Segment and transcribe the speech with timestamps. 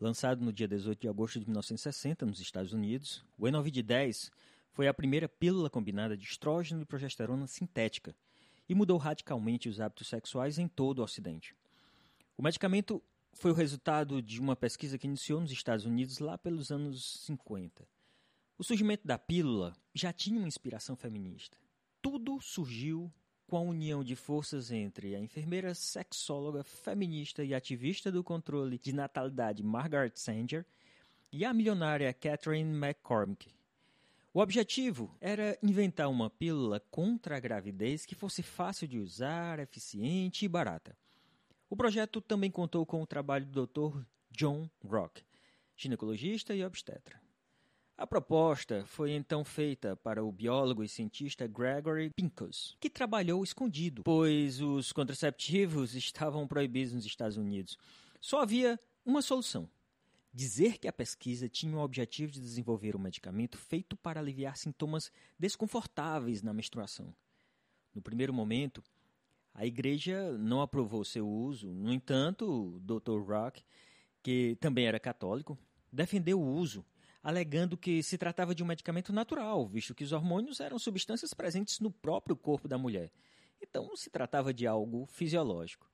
[0.00, 4.30] Lançado no dia 18 de agosto de 1960 nos Estados Unidos, o Enovid 10
[4.70, 8.14] foi a primeira pílula combinada de estrógeno e progesterona sintética
[8.68, 11.52] e mudou radicalmente os hábitos sexuais em todo o Ocidente.
[12.36, 16.70] O medicamento foi o resultado de uma pesquisa que iniciou nos Estados Unidos lá pelos
[16.70, 17.84] anos 50.
[18.56, 21.58] O surgimento da pílula já tinha uma inspiração feminista.
[22.00, 23.12] Tudo surgiu
[23.48, 28.92] com a união de forças entre a enfermeira sexóloga feminista e ativista do controle de
[28.92, 30.66] natalidade Margaret Sanger
[31.32, 33.48] e a milionária Catherine McCormick.
[34.34, 40.44] O objetivo era inventar uma pílula contra a gravidez que fosse fácil de usar, eficiente
[40.44, 40.94] e barata.
[41.70, 44.02] O projeto também contou com o trabalho do Dr.
[44.30, 45.22] John Rock,
[45.74, 47.18] ginecologista e obstetra.
[47.98, 54.04] A proposta foi então feita para o biólogo e cientista Gregory Pincus, que trabalhou escondido,
[54.04, 57.76] pois os contraceptivos estavam proibidos nos Estados Unidos.
[58.20, 59.68] Só havia uma solução:
[60.32, 65.10] dizer que a pesquisa tinha o objetivo de desenvolver um medicamento feito para aliviar sintomas
[65.36, 67.12] desconfortáveis na menstruação.
[67.92, 68.80] No primeiro momento,
[69.52, 71.66] a igreja não aprovou seu uso.
[71.72, 73.28] No entanto, o Dr.
[73.28, 73.64] Rock,
[74.22, 75.58] que também era católico,
[75.92, 76.86] defendeu o uso
[77.22, 81.80] alegando que se tratava de um medicamento natural, visto que os hormônios eram substâncias presentes
[81.80, 83.10] no próprio corpo da mulher.
[83.60, 85.90] Então, se tratava de algo fisiológico.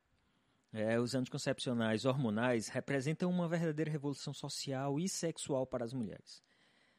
[0.73, 6.43] É, os anticoncepcionais hormonais representam uma verdadeira revolução social e sexual para as mulheres.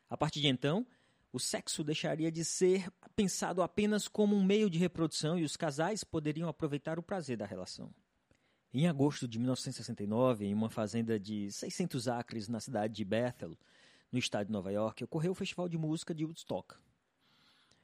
[0.10, 0.88] A partir de então,
[1.32, 6.04] o sexo deixaria de ser pensado apenas como um meio de reprodução e os casais
[6.04, 7.94] poderiam aproveitar o prazer da relação.
[8.74, 13.58] Em agosto de 1969, em uma fazenda de 600 acres na cidade de Bethel,
[14.16, 16.76] no estado de Nova York, ocorreu o Festival de Música de Woodstock,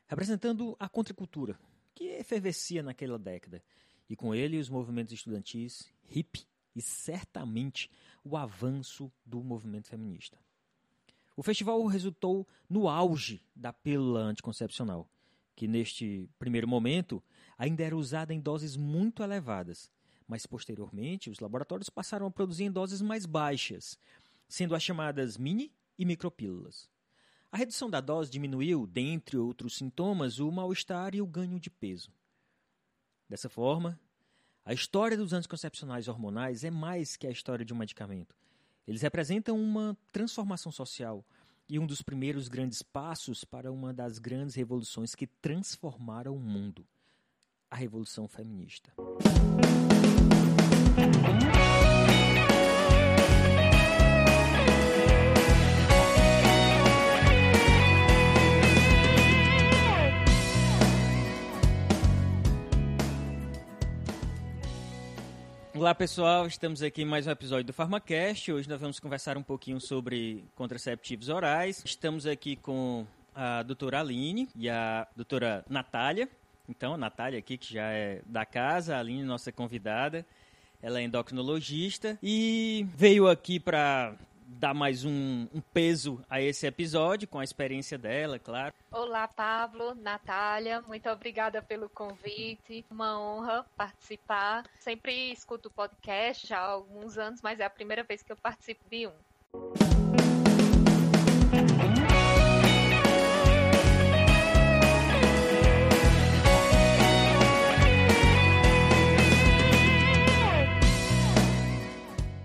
[0.07, 1.59] representando a contracultura
[1.93, 3.61] que efervescia naquela década,
[4.09, 7.91] e com ele os movimentos estudantis, hip e certamente
[8.23, 10.37] o avanço do movimento feminista.
[11.35, 15.09] O festival resultou no auge da pílula anticoncepcional,
[15.53, 17.21] que neste primeiro momento
[17.57, 19.91] ainda era usada em doses muito elevadas,
[20.25, 23.99] mas posteriormente os laboratórios passaram a produzir em doses mais baixas,
[24.47, 26.89] sendo as chamadas mini e micropílulas.
[27.51, 32.11] A redução da dose diminuiu, dentre outros sintomas, o mal-estar e o ganho de peso.
[33.29, 33.99] Dessa forma,
[34.65, 38.35] a história dos anticoncepcionais hormonais é mais que a história de um medicamento.
[38.87, 41.23] Eles representam uma transformação social
[41.69, 46.83] e um dos primeiros grandes passos para uma das grandes revoluções que transformaram o mundo
[47.69, 48.91] a Revolução Feminista.
[65.81, 68.51] Olá pessoal, estamos aqui em mais um episódio do PharmaCast.
[68.51, 71.81] Hoje nós vamos conversar um pouquinho sobre contraceptivos orais.
[71.83, 73.03] Estamos aqui com
[73.33, 76.29] a doutora Aline e a doutora Natália.
[76.69, 80.23] Então, a Natália aqui, que já é da casa, a Aline, nossa convidada.
[80.83, 84.13] Ela é endocrinologista e veio aqui para
[84.59, 88.73] dar mais um, um, peso a esse episódio, com a experiência dela, claro.
[88.91, 92.85] Olá, Pablo, Natália, muito obrigada pelo convite.
[92.89, 94.63] Uma honra participar.
[94.79, 98.83] Sempre escuto o podcast há alguns anos, mas é a primeira vez que eu participo
[98.89, 100.00] de um.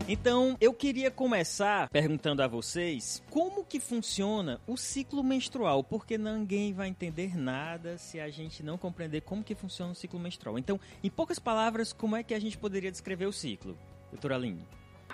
[0.08, 6.72] Então, eu queria começar perguntando a vocês como que funciona o ciclo menstrual, porque ninguém
[6.72, 10.60] vai entender nada se a gente não compreender como que funciona o ciclo menstrual.
[10.60, 13.76] Então, em poucas palavras, como é que a gente poderia descrever o ciclo,
[14.12, 14.64] doutora Aline?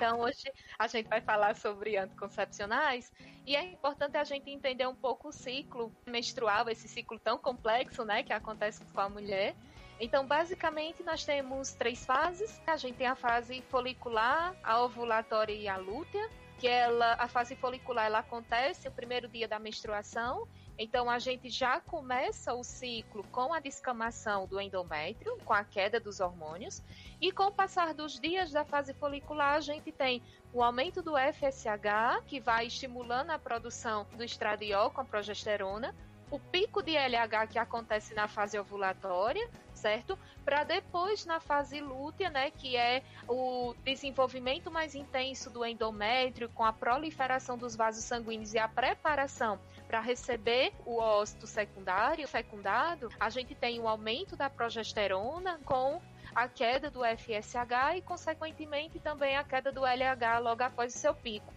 [0.03, 3.13] Então, hoje a gente vai falar sobre anticoncepcionais
[3.47, 8.05] e é importante a gente entender um pouco o ciclo menstrual, esse ciclo tão complexo,
[8.05, 9.55] né, que acontece com a mulher
[10.03, 12.61] então, basicamente, nós temos três fases.
[12.67, 17.55] A gente tem a fase folicular, a ovulatória e a lútea, que ela, a fase
[17.55, 20.49] folicular ela acontece no primeiro dia da menstruação.
[20.83, 26.01] Então, a gente já começa o ciclo com a descamação do endométrio, com a queda
[26.01, 26.83] dos hormônios.
[27.21, 30.21] E com o passar dos dias da fase folicular, a gente tem
[30.53, 35.95] o aumento do FSH, que vai estimulando a produção do estradiol com a progesterona,
[36.33, 40.19] o pico de LH que acontece na fase ovulatória, certo?
[40.45, 46.65] Para depois na fase lútea, né, que é o desenvolvimento mais intenso do endométrio com
[46.65, 49.61] a proliferação dos vasos sanguíneos e a preparação
[49.93, 56.01] para receber o ósito secundário, fecundado, a gente tem o aumento da progesterona com
[56.35, 61.15] a queda do FSH e, consequentemente, também a queda do LH logo após o seu
[61.15, 61.53] pico.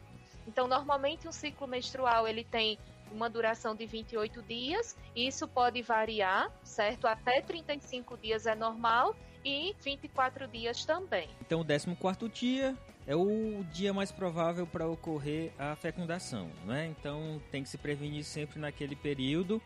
[0.45, 2.77] Então, normalmente, um ciclo menstrual ele tem
[3.09, 7.07] uma duração de 28 dias, isso pode variar, certo?
[7.07, 9.15] Até 35 dias é normal
[9.45, 11.29] e 24 dias também.
[11.39, 12.75] Então, o 14 dia
[13.07, 16.87] é o dia mais provável para ocorrer a fecundação, né?
[16.87, 19.61] Então, tem que se prevenir sempre naquele período.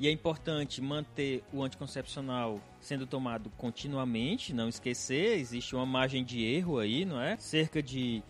[0.00, 6.42] E é importante manter o anticoncepcional sendo tomado continuamente, não esquecer, existe uma margem de
[6.44, 7.36] erro aí, não é?
[7.36, 8.22] Cerca de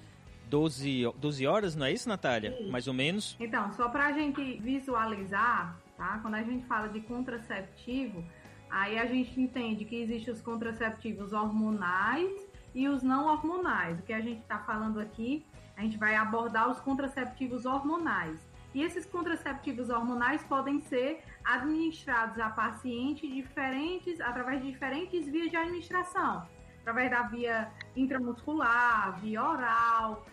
[0.50, 2.54] 12, 12 horas, não é isso, Natália?
[2.58, 2.68] Sim.
[2.68, 3.36] Mais ou menos?
[3.40, 6.18] Então, só para a gente visualizar, tá?
[6.20, 8.22] Quando a gente fala de contraceptivo,
[8.68, 13.98] aí a gente entende que existem os contraceptivos hormonais e os não hormonais.
[13.98, 15.44] O que a gente está falando aqui,
[15.76, 18.38] a gente vai abordar os contraceptivos hormonais.
[18.74, 25.56] E esses contraceptivos hormonais podem ser administrados a pacientes diferentes, através de diferentes vias de
[25.56, 26.46] administração.
[26.80, 30.26] Através da via intramuscular, via oral,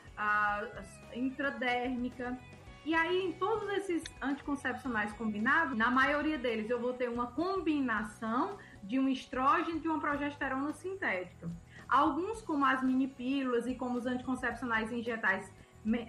[1.14, 2.38] intradérmica.
[2.86, 8.58] E aí, em todos esses anticoncepcionais combinados, na maioria deles eu vou ter uma combinação
[8.82, 11.50] de um estrógeno e de uma progesterona sintética.
[11.90, 15.52] Alguns, como as mini pílulas e como os anticoncepcionais injetais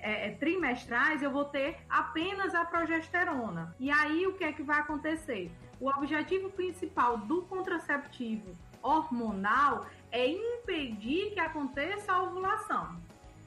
[0.03, 3.75] é, é, trimestrais, eu vou ter apenas a progesterona.
[3.79, 5.51] E aí, o que é que vai acontecer?
[5.81, 12.97] O objetivo principal do contraceptivo hormonal é impedir que aconteça a ovulação.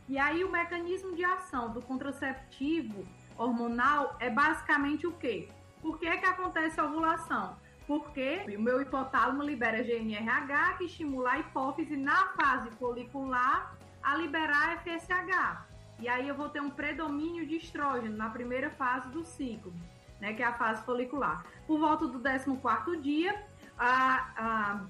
[0.07, 3.05] E aí o mecanismo de ação do contraceptivo
[3.37, 5.49] hormonal é basicamente o quê?
[5.81, 7.57] Por que, que acontece a ovulação?
[7.85, 14.83] Porque o meu hipotálamo libera GNRH, que estimula a hipófise na fase folicular a liberar
[14.83, 15.73] FSH.
[15.99, 19.73] E aí eu vou ter um predomínio de estrógeno na primeira fase do ciclo,
[20.19, 21.45] né, que é a fase folicular.
[21.67, 23.45] Por volta do 14º dia,
[23.77, 24.85] a,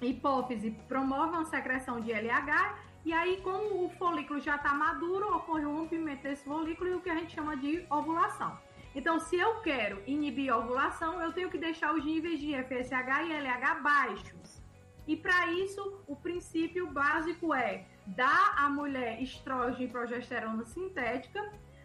[0.00, 5.34] a hipófise promove uma secreção de LH e aí, como o folículo já está maduro,
[5.34, 8.58] ocorre o rompimento desse folículo e o que a gente chama de ovulação.
[8.94, 13.28] Então, se eu quero inibir a ovulação, eu tenho que deixar os níveis de FSH
[13.28, 14.60] e LH baixos.
[15.06, 21.40] E para isso, o princípio básico é dar à mulher estrógeno e progesterona sintética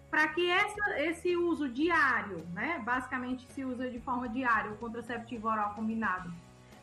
[0.10, 5.48] para que essa, esse uso diário, né, basicamente se usa de forma diária o contraceptivo
[5.48, 6.34] oral combinado,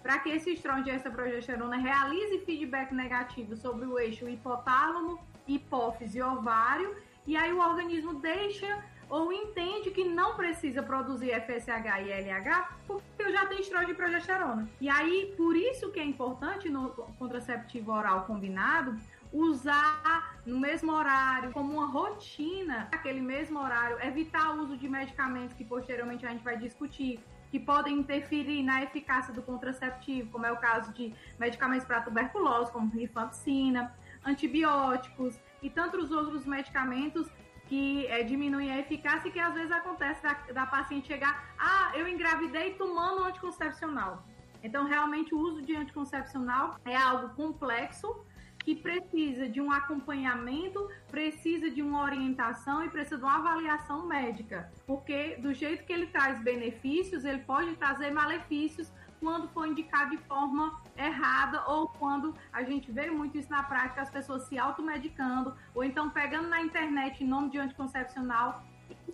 [0.02, 6.18] para que esse estrógeno e essa progesterona realize feedback negativo sobre o eixo hipotálamo, hipófise
[6.18, 6.94] e ovário,
[7.26, 13.04] e aí o organismo deixa ou entende que não precisa produzir FSH e LH porque
[13.18, 14.66] eu já tenho estrógeno e progesterona.
[14.80, 16.88] E aí, por isso que é importante no
[17.18, 18.96] contraceptivo oral combinado
[19.30, 25.54] usar no mesmo horário, como uma rotina, aquele mesmo horário, evitar o uso de medicamentos
[25.54, 27.20] que posteriormente a gente vai discutir,
[27.50, 32.72] que podem interferir na eficácia do contraceptivo, como é o caso de medicamentos para tuberculose,
[32.72, 33.94] como rifampicina,
[34.24, 37.28] antibióticos e tantos outros medicamentos
[37.72, 41.90] que é, diminuem a eficácia e que às vezes acontece da, da paciente chegar, ah,
[41.94, 44.26] eu engravidei tomando anticoncepcional.
[44.62, 48.26] Então, realmente, o uso de anticoncepcional é algo complexo,
[48.58, 54.70] que precisa de um acompanhamento, precisa de uma orientação e precisa de uma avaliação médica,
[54.86, 60.18] porque do jeito que ele traz benefícios, ele pode trazer malefícios quando for indicado de
[60.24, 65.54] forma errada ou quando a gente vê muito isso na prática, as pessoas se automedicando
[65.74, 68.62] ou então pegando na internet em nome de anticoncepcional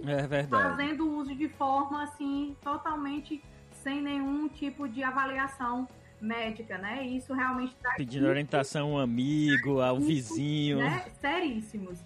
[0.04, 0.50] é verdade.
[0.50, 5.88] fazendo uso de forma assim totalmente sem nenhum tipo de avaliação
[6.20, 7.06] médica, né?
[7.06, 11.06] E isso realmente tá pedindo orientação ao amigo, ao vizinho, né?
[11.20, 12.04] Seríssimos.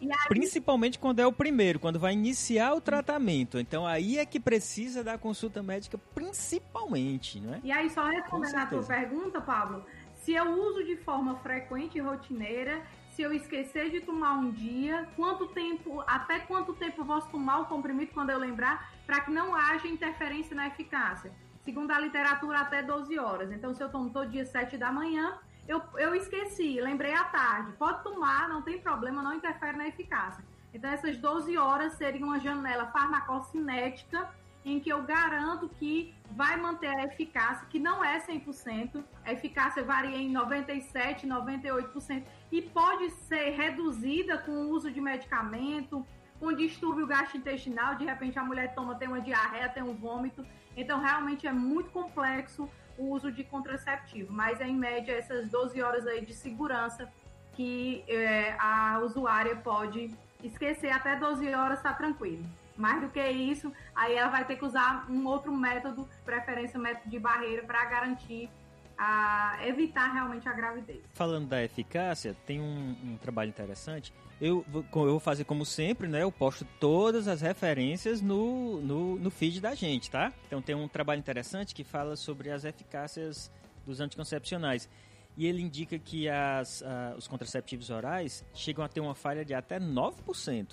[0.00, 0.28] Aí...
[0.28, 3.58] Principalmente quando é o primeiro, quando vai iniciar o tratamento.
[3.58, 7.60] Então aí é que precisa da consulta médica, principalmente, né?
[7.64, 9.84] E aí, só respondendo a tua pergunta, Pablo,
[10.22, 12.82] se eu uso de forma frequente e rotineira,
[13.14, 17.60] se eu esquecer de tomar um dia, quanto tempo, até quanto tempo eu posso tomar
[17.60, 21.32] o comprimido quando eu lembrar, para que não haja interferência na eficácia
[21.68, 23.52] segundo a literatura, até 12 horas.
[23.52, 25.36] Então, se eu tomo todo dia 7 da manhã,
[25.68, 27.72] eu, eu esqueci, lembrei à tarde.
[27.72, 30.42] Pode tomar, não tem problema, não interfere na eficácia.
[30.72, 34.28] Então, essas 12 horas seriam uma janela farmacocinética
[34.64, 39.82] em que eu garanto que vai manter a eficácia, que não é 100%, a eficácia
[39.82, 46.04] varia em 97%, 98%, e pode ser reduzida com o uso de medicamento,
[46.40, 50.44] com distúrbio gastrointestinal, de repente a mulher toma, tem uma diarreia, tem um vômito,
[50.78, 55.80] então, realmente é muito complexo o uso de contraceptivo, mas é em média essas 12
[55.80, 57.10] horas aí de segurança
[57.52, 60.12] que é, a usuária pode
[60.42, 60.90] esquecer.
[60.90, 62.44] Até 12 horas está tranquilo.
[62.76, 67.10] Mais do que isso, aí ela vai ter que usar um outro método, preferência método
[67.10, 68.48] de barreira, para garantir
[68.96, 71.00] a evitar realmente a gravidez.
[71.14, 74.12] Falando da eficácia, tem um, um trabalho interessante.
[74.40, 76.22] Eu, eu vou fazer como sempre, né?
[76.22, 80.32] Eu posto todas as referências no, no, no feed da gente, tá?
[80.46, 83.50] Então tem um trabalho interessante que fala sobre as eficácias
[83.84, 84.88] dos anticoncepcionais.
[85.36, 89.54] E ele indica que as, uh, os contraceptivos orais chegam a ter uma falha de
[89.54, 90.72] até 9%.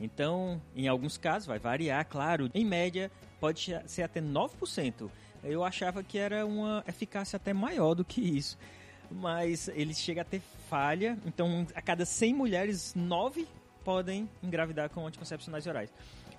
[0.00, 2.50] Então, em alguns casos, vai variar, claro.
[2.54, 3.10] Em média,
[3.40, 5.10] pode ser até 9%.
[5.42, 8.58] Eu achava que era uma eficácia até maior do que isso.
[9.10, 11.18] Mas ele chega a ter falha.
[11.24, 13.48] Então, a cada 100 mulheres, 9
[13.84, 15.90] podem engravidar com anticoncepcionais orais.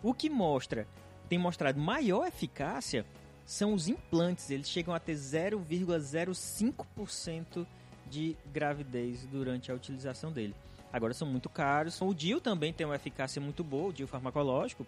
[0.03, 0.87] O que mostra,
[1.27, 3.03] tem mostrado maior eficácia
[3.45, 4.51] são os implantes.
[4.51, 7.65] Eles chegam a ter 0,05%
[8.09, 10.53] de gravidez durante a utilização dele.
[10.91, 12.01] Agora são muito caros.
[12.01, 14.85] O DIL também tem uma eficácia muito boa, o DIL farmacológico,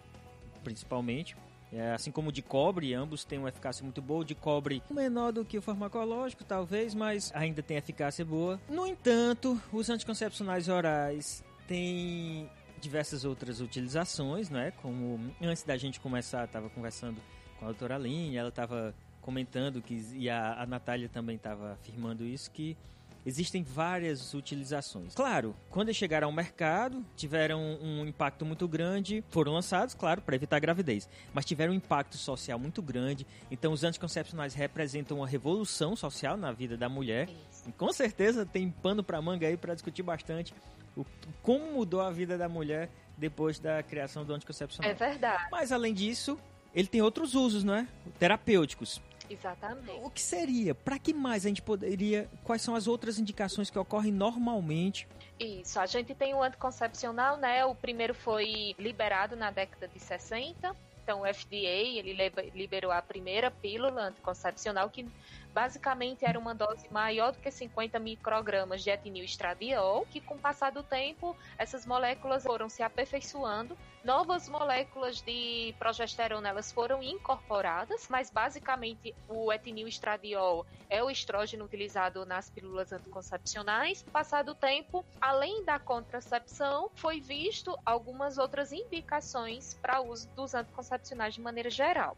[0.62, 1.36] principalmente.
[1.72, 4.20] É, assim como o de cobre, ambos têm uma eficácia muito boa.
[4.20, 8.60] O de cobre menor do que o farmacológico, talvez, mas ainda tem eficácia boa.
[8.68, 12.50] No entanto, os anticoncepcionais orais têm
[12.80, 14.72] diversas outras utilizações, né?
[14.82, 17.20] Como antes da gente começar, estava conversando
[17.58, 22.24] com a doutora Aline, ela estava comentando que, e a, a Natália também estava afirmando
[22.24, 22.76] isso, que
[23.24, 25.14] existem várias utilizações.
[25.14, 30.58] Claro, quando chegaram ao mercado, tiveram um impacto muito grande, foram lançados, claro, para evitar
[30.58, 33.26] gravidez, mas tiveram um impacto social muito grande.
[33.50, 37.28] Então, os anticoncepcionais representam uma revolução social na vida da mulher.
[37.66, 40.54] E com certeza tem pano para manga aí para discutir bastante
[40.96, 41.04] o,
[41.42, 44.90] como mudou a vida da mulher depois da criação do anticoncepcional.
[44.90, 45.46] É verdade.
[45.50, 46.38] Mas além disso,
[46.74, 47.86] ele tem outros usos, não é?
[48.18, 49.00] Terapêuticos.
[49.30, 50.00] Exatamente.
[50.02, 50.74] O que seria?
[50.74, 52.28] Para que mais a gente poderia?
[52.42, 55.06] Quais são as outras indicações que ocorrem normalmente?
[55.38, 57.64] Isso, a gente tem o anticoncepcional, né?
[57.64, 60.76] O primeiro foi liberado na década de 60.
[61.02, 62.14] Então, o FDA ele
[62.54, 65.08] liberou a primeira pílula anticoncepcional que
[65.52, 70.38] Basicamente, era uma dose maior do que 50 microgramas de etinil estradiol, que com o
[70.38, 73.76] passar do tempo, essas moléculas foram se aperfeiçoando.
[74.04, 81.64] Novas moléculas de progesterona elas foram incorporadas, mas basicamente o etinil estradiol é o estrógeno
[81.64, 84.02] utilizado nas pílulas anticoncepcionais.
[84.04, 91.34] Passado o tempo, além da contracepção, foi visto algumas outras indicações para uso dos anticoncepcionais
[91.34, 92.16] de maneira geral.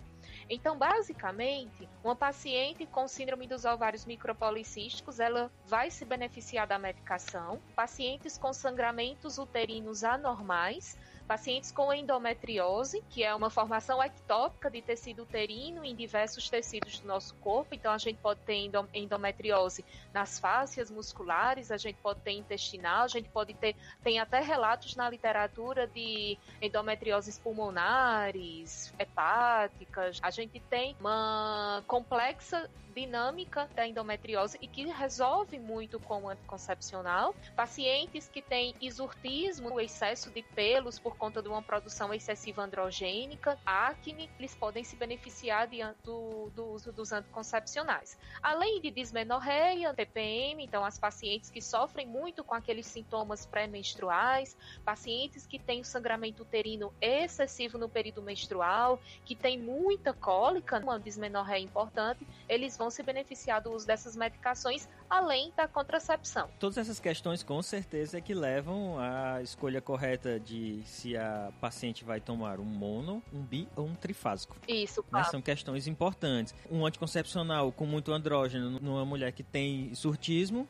[0.49, 7.61] Então, basicamente, uma paciente com síndrome dos ovários micropolicísticos, ela vai se beneficiar da medicação.
[7.75, 10.99] Pacientes com sangramentos uterinos anormais,
[11.33, 17.09] pacientes com endometriose, que é uma formação ectópica de tecido uterino em diversos tecidos do
[17.09, 17.75] nosso corpo.
[17.75, 23.09] Então, a gente pode ter endometriose nas fáscias musculares, a gente pode ter intestinal, a
[23.09, 23.75] gente pode ter,
[24.05, 30.21] tem até relatos na literatura de endometrioses pulmonares, hepáticas.
[30.23, 37.35] A gente tem uma complexa dinâmica da endometriose e que resolve muito com o anticoncepcional.
[37.57, 43.57] Pacientes que têm isurtismo, o excesso de pelos por conta de uma produção excessiva androgênica,
[43.65, 48.19] acne, eles podem se beneficiar de, do, do uso dos anticoncepcionais.
[48.43, 55.47] Além de dismenorreia, TPM, então as pacientes que sofrem muito com aqueles sintomas pré-menstruais, pacientes
[55.47, 61.63] que têm o sangramento uterino excessivo no período menstrual, que têm muita cólica, uma dismenorreia
[61.63, 66.51] importante, eles vão se beneficiar do uso dessas medicações, além da contracepção.
[66.59, 72.05] Todas essas questões, com certeza, é que levam à escolha correta de se a paciente
[72.05, 74.57] vai tomar um mono, um bi ou um trifásico.
[74.69, 75.25] Isso, né?
[75.25, 76.55] São questões importantes.
[76.71, 80.69] Um anticoncepcional com muito andrógeno numa mulher que tem surtismo,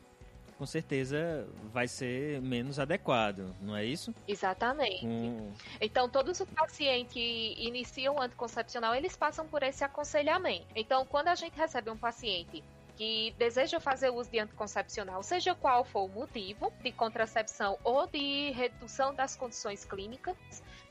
[0.57, 4.13] com certeza vai ser menos adequado, não é isso?
[4.27, 5.05] Exatamente.
[5.05, 5.51] Um...
[5.79, 10.65] Então, todos os pacientes que iniciam o anticoncepcional, eles passam por esse aconselhamento.
[10.75, 12.63] Então, quando a gente recebe um paciente
[12.95, 18.51] que deseja fazer uso de anticoncepcional, seja qual for o motivo de contracepção ou de
[18.51, 20.35] redução das condições clínicas,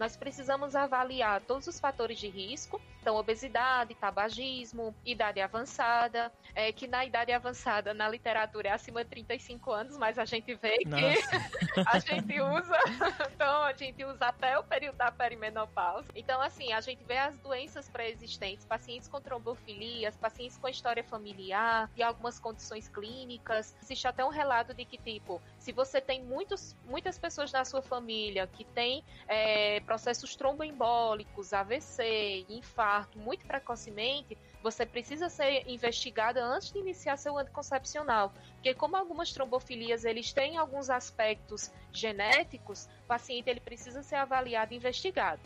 [0.03, 6.89] nós precisamos avaliar todos os fatores de risco, então obesidade, tabagismo, idade avançada, é, que
[6.89, 10.89] na idade avançada na literatura é acima de 35 anos, mas a gente vê que
[11.87, 12.79] a gente usa,
[13.33, 16.09] então a gente usa até o período da perimenopausa.
[16.17, 21.89] Então assim, a gente vê as doenças pré-existentes, pacientes com trombofilias, pacientes com história familiar
[21.97, 23.73] e algumas condições clínicas.
[23.81, 27.83] Existe até um relato de que tipo, se você tem muitos, muitas pessoas na sua
[27.83, 36.73] família que têm é, processos tromboembólicos, AVC, infarto muito precocemente, você precisa ser investigada antes
[36.73, 43.51] de iniciar seu anticoncepcional, porque como algumas trombofilias eles têm alguns aspectos genéticos, o paciente
[43.51, 45.43] ele precisa ser avaliado e investigado.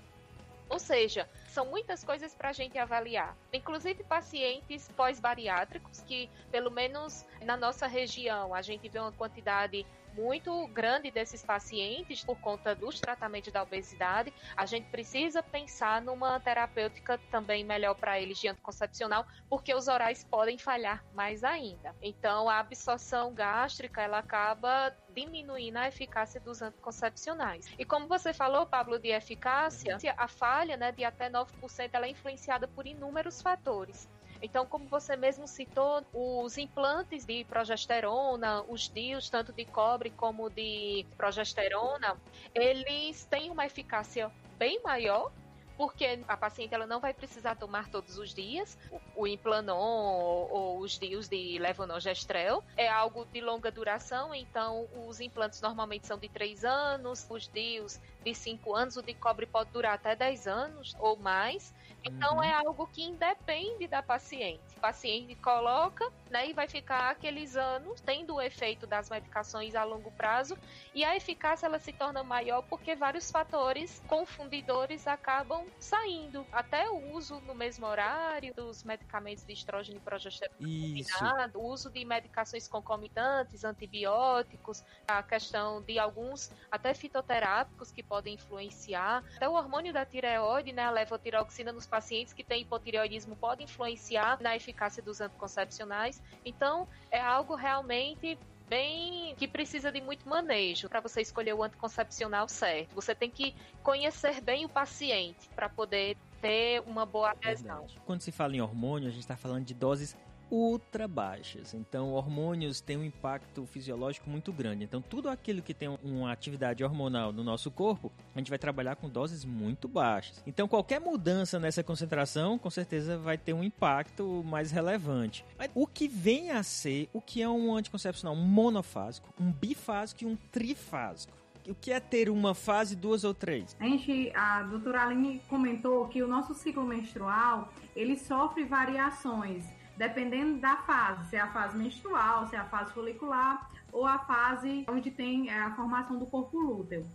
[0.68, 3.36] Ou seja, são muitas coisas para a gente avaliar.
[3.52, 9.84] Inclusive pacientes pós-bariátricos, que pelo menos na nossa região a gente vê uma quantidade
[10.16, 14.32] muito grande desses pacientes por conta dos tratamentos da obesidade.
[14.56, 20.24] A gente precisa pensar numa terapêutica também melhor para eles de anticoncepcional, porque os orais
[20.24, 21.94] podem falhar mais ainda.
[22.00, 27.66] Então, a absorção gástrica ela acaba diminuindo a eficácia dos anticoncepcionais.
[27.78, 32.10] E como você falou, Pablo, de eficácia, a falha né, de até 9% ela é
[32.10, 34.08] influenciada por inúmeros fatores.
[34.42, 40.50] Então, como você mesmo citou, os implantes de progesterona, os DIUs, tanto de cobre como
[40.50, 42.16] de progesterona,
[42.54, 45.30] eles têm uma eficácia bem maior
[45.76, 48.78] porque a paciente ela não vai precisar tomar todos os dias
[49.14, 52.64] o, Implanon ou, os dias de levonorgestrel.
[52.76, 58.00] É algo de longa duração, então os implantes normalmente são de 3 anos, os dias
[58.26, 61.72] de 5 anos, o de cobre pode durar até 10 anos ou mais.
[62.04, 62.42] Então uhum.
[62.42, 64.60] é algo que independe da paciente.
[64.76, 69.82] O paciente coloca, né, e vai ficar aqueles anos tendo o efeito das medicações a
[69.84, 70.56] longo prazo
[70.94, 76.46] e a eficácia ela se torna maior porque vários fatores confundidores acabam saindo.
[76.52, 81.90] Até o uso no mesmo horário dos medicamentos de estrógeno e progesterona combinado, o uso
[81.90, 89.22] de medicações concomitantes, antibióticos, a questão de alguns até fitoterápicos que podem influenciar.
[89.36, 94.40] Até o hormônio da tireoide, né, a levotiroxina nos pacientes que têm hipotireoidismo pode influenciar
[94.40, 96.22] na eficácia dos anticoncepcionais.
[96.44, 102.48] Então, é algo realmente bem que precisa de muito manejo para você escolher o anticoncepcional
[102.48, 102.94] certo.
[102.94, 107.80] Você tem que conhecer bem o paciente para poder ter uma boa adesão.
[107.80, 108.00] Verdade.
[108.04, 110.16] Quando se fala em hormônio, a gente está falando de doses
[110.50, 111.74] ultra baixas.
[111.74, 114.84] Então, hormônios têm um impacto fisiológico muito grande.
[114.84, 118.96] Então, tudo aquilo que tem uma atividade hormonal no nosso corpo, a gente vai trabalhar
[118.96, 120.42] com doses muito baixas.
[120.46, 125.44] Então, qualquer mudança nessa concentração, com certeza vai ter um impacto mais relevante.
[125.58, 130.26] Mas o que vem a ser, o que é um anticoncepcional monofásico, um bifásico e
[130.26, 131.36] um trifásico?
[131.68, 133.76] o que é ter uma fase, duas ou três?
[133.80, 139.64] A gente, a doutora Aline comentou que o nosso ciclo menstrual, ele sofre variações
[139.96, 144.18] dependendo da fase, se é a fase menstrual, se é a fase folicular ou a
[144.18, 147.06] fase onde tem é, a formação do corpo lúteo.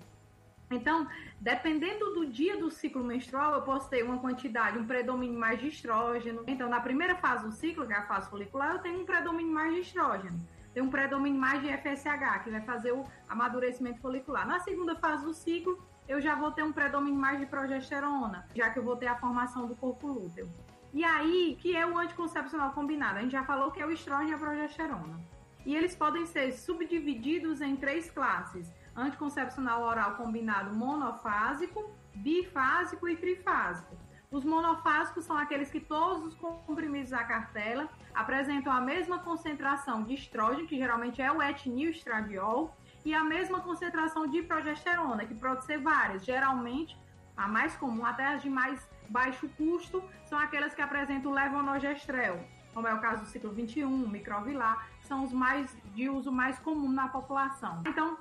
[0.72, 1.08] Então,
[1.39, 5.67] dependendo do dia do ciclo menstrual, eu posso ter uma quantidade, um predomínio mais de
[5.67, 6.44] estrógeno.
[6.48, 9.54] Então, na primeira fase do ciclo, que é a fase folicular, eu tenho um predomínio
[9.54, 10.39] mais de estrógeno.
[10.74, 14.48] Tem um predomínio mais de FSH, que vai fazer o amadurecimento folicular.
[14.48, 18.70] Na segunda fase do ciclo, eu já vou ter um predomínio mais de progesterona, já
[18.70, 20.50] que eu vou ter a formação do corpo lúteo.
[20.93, 23.17] E aí, que é o anticoncepcional combinado?
[23.17, 25.19] A gente já falou que é o estrógeno e a progesterona.
[25.65, 33.95] E eles podem ser subdivididos em três classes: anticoncepcional oral combinado monofásico, bifásico e trifásico.
[34.30, 40.13] Os monofásicos são aqueles que todos os comprimidos da cartela apresentam a mesma concentração de
[40.13, 45.80] estrógeno, que geralmente é o etnilstradiol, e a mesma concentração de progesterona, que pode ser
[45.80, 46.23] várias.
[46.23, 46.97] Geralmente,
[47.36, 52.39] a mais comum, até as de mais baixo custo são aquelas que apresentam levonorgestrel,
[52.74, 56.89] como é o caso do ciclo 21, microvilar, são os mais de uso mais comum
[56.89, 57.84] na população.
[57.86, 58.17] Então,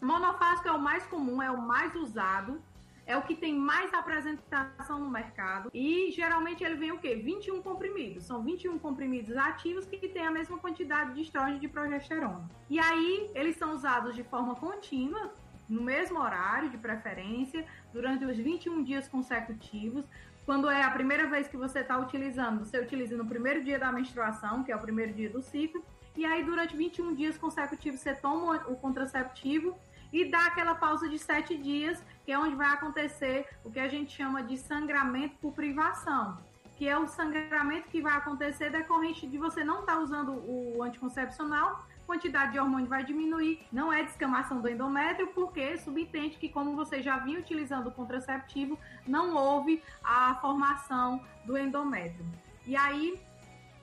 [0.00, 2.60] monofásico é o mais comum, é o mais usado,
[3.06, 7.14] é o que tem mais apresentação no mercado e geralmente ele vem o quê?
[7.14, 8.24] 21 comprimidos.
[8.24, 12.48] São 21 comprimidos ativos que têm a mesma quantidade de estrógeno e de progesterona.
[12.68, 15.32] E aí eles são usados de forma contínua,
[15.68, 20.04] no mesmo horário de preferência, durante os 21 dias consecutivos.
[20.44, 23.90] Quando é a primeira vez que você está utilizando, você utiliza no primeiro dia da
[23.90, 25.82] menstruação, que é o primeiro dia do ciclo,
[26.16, 29.76] e aí durante 21 dias consecutivos você toma o contraceptivo
[30.12, 33.88] e dá aquela pausa de 7 dias, que é onde vai acontecer o que a
[33.88, 36.38] gente chama de sangramento por privação,
[36.76, 40.82] que é o sangramento que vai acontecer decorrente de você não estar tá usando o
[40.82, 43.66] anticoncepcional, quantidade de hormônio vai diminuir.
[43.72, 48.78] Não é descamação do endométrio, porque subentende que, como você já vinha utilizando o contraceptivo,
[49.06, 52.24] não houve a formação do endométrio.
[52.66, 53.20] E aí,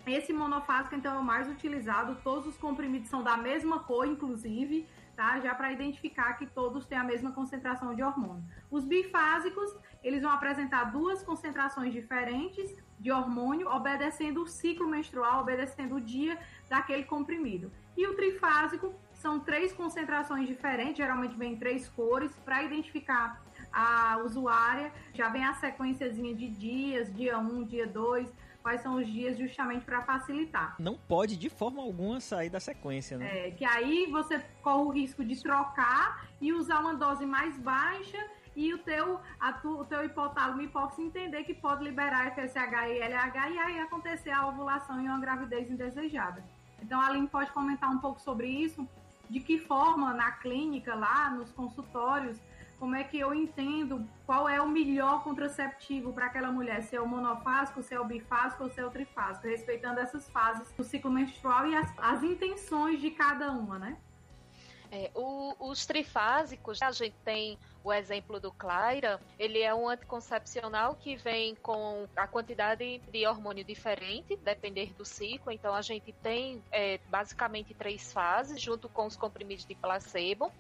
[0.06, 2.18] esse monofásico, então, é o mais utilizado.
[2.24, 5.40] Todos os comprimidos são da mesma cor, inclusive, tá?
[5.40, 8.44] Já para identificar que todos têm a mesma concentração de hormônio.
[8.70, 15.96] Os bifásicos, eles vão apresentar duas concentrações diferentes de hormônio, obedecendo o ciclo menstrual, obedecendo
[15.96, 16.38] o dia
[16.70, 17.72] daquele comprimido.
[17.98, 24.94] E o trifásico são três concentrações diferentes, geralmente vem três cores, para identificar a usuária.
[25.16, 29.36] Já vem a sequenciazinha de dias, dia 1, um, dia 2, quais são os dias
[29.36, 30.76] justamente para facilitar.
[30.80, 33.48] Não pode de forma alguma sair da sequência, né?
[33.48, 38.20] É, que aí você corre o risco de trocar e usar uma dose mais baixa
[38.56, 43.00] e o teu, a tu, o teu hipotálamo hipófise entender que pode liberar FSH e
[43.00, 46.44] LH e aí acontecer a ovulação e uma gravidez indesejada.
[46.82, 48.88] Então, a Aline pode comentar um pouco sobre isso,
[49.30, 52.38] de que forma na clínica, lá nos consultórios,
[52.78, 57.00] como é que eu entendo qual é o melhor contraceptivo para aquela mulher, se é
[57.00, 60.84] o monofásico, se é o bifásico ou se é o trifásico, respeitando essas fases do
[60.84, 63.98] ciclo menstrual e as, as intenções de cada uma, né?
[64.92, 70.96] É, o, os trifásicos, a gente tem o exemplo do Claira, ele é um anticoncepcional
[70.96, 75.52] que vem com a quantidade de hormônio diferente, depender do ciclo.
[75.52, 80.52] Então a gente tem é, basicamente três fases, junto com os comprimidos de placebo.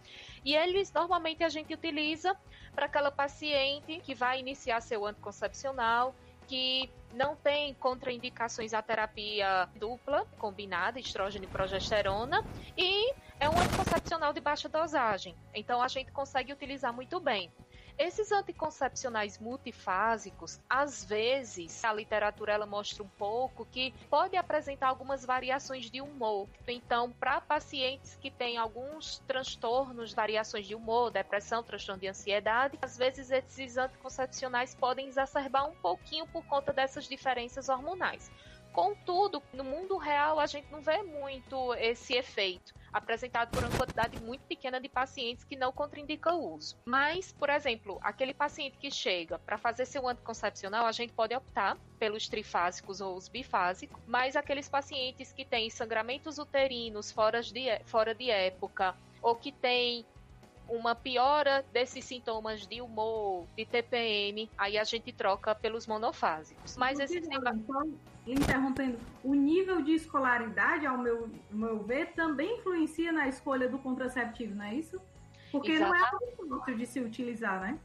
[0.44, 2.36] E eles normalmente a gente utiliza
[2.74, 6.16] para aquela paciente que vai iniciar seu anticoncepcional
[6.52, 12.46] que não tem contraindicações à terapia dupla, combinada, estrógeno e progesterona,
[12.78, 15.34] e é um anticoncepcional de baixa dosagem.
[15.54, 17.50] Então a gente consegue utilizar muito bem.
[17.98, 25.26] Esses anticoncepcionais multifásicos, às vezes, a literatura ela mostra um pouco que pode apresentar algumas
[25.26, 26.48] variações de humor.
[26.68, 32.98] Então, para pacientes que têm alguns transtornos, variações de humor, depressão, transtorno de ansiedade, às
[32.98, 38.32] vezes esses anticoncepcionais podem exacerbar um pouquinho por conta dessas diferenças hormonais.
[38.74, 44.22] Contudo, no mundo real a gente não vê muito esse efeito apresentado por uma quantidade
[44.22, 46.78] muito pequena de pacientes que não contraindica o uso.
[46.86, 51.78] Mas, por exemplo, aquele paciente que chega para fazer seu anticoncepcional, a gente pode optar
[51.98, 58.14] pelos trifásicos ou os bifásicos, mas aqueles pacientes que têm sangramentos uterinos fora de, fora
[58.14, 60.06] de época ou que têm
[60.68, 66.78] uma piora desses sintomas de humor, de TPM, aí a gente troca pelos monofásicos.
[66.78, 67.28] Mas esses
[68.26, 74.56] interrompendo, o nível de escolaridade, ao meu, meu ver, também influencia na escolha do contraceptivo,
[74.56, 75.02] não é isso?
[75.52, 76.02] Porque Exatamente.
[76.02, 77.80] não é algo fácil de se utilizar, né?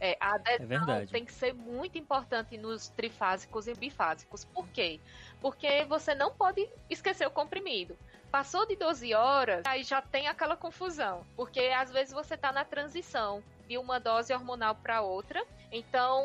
[0.00, 4.44] É, a adesão é tem que ser muito importante nos trifásicos e bifásicos.
[4.44, 5.00] Por quê?
[5.40, 7.96] Porque você não pode esquecer o comprimido.
[8.30, 11.24] Passou de 12 horas, aí já tem aquela confusão.
[11.36, 15.44] Porque às vezes você está na transição de uma dose hormonal para outra.
[15.70, 16.22] Então,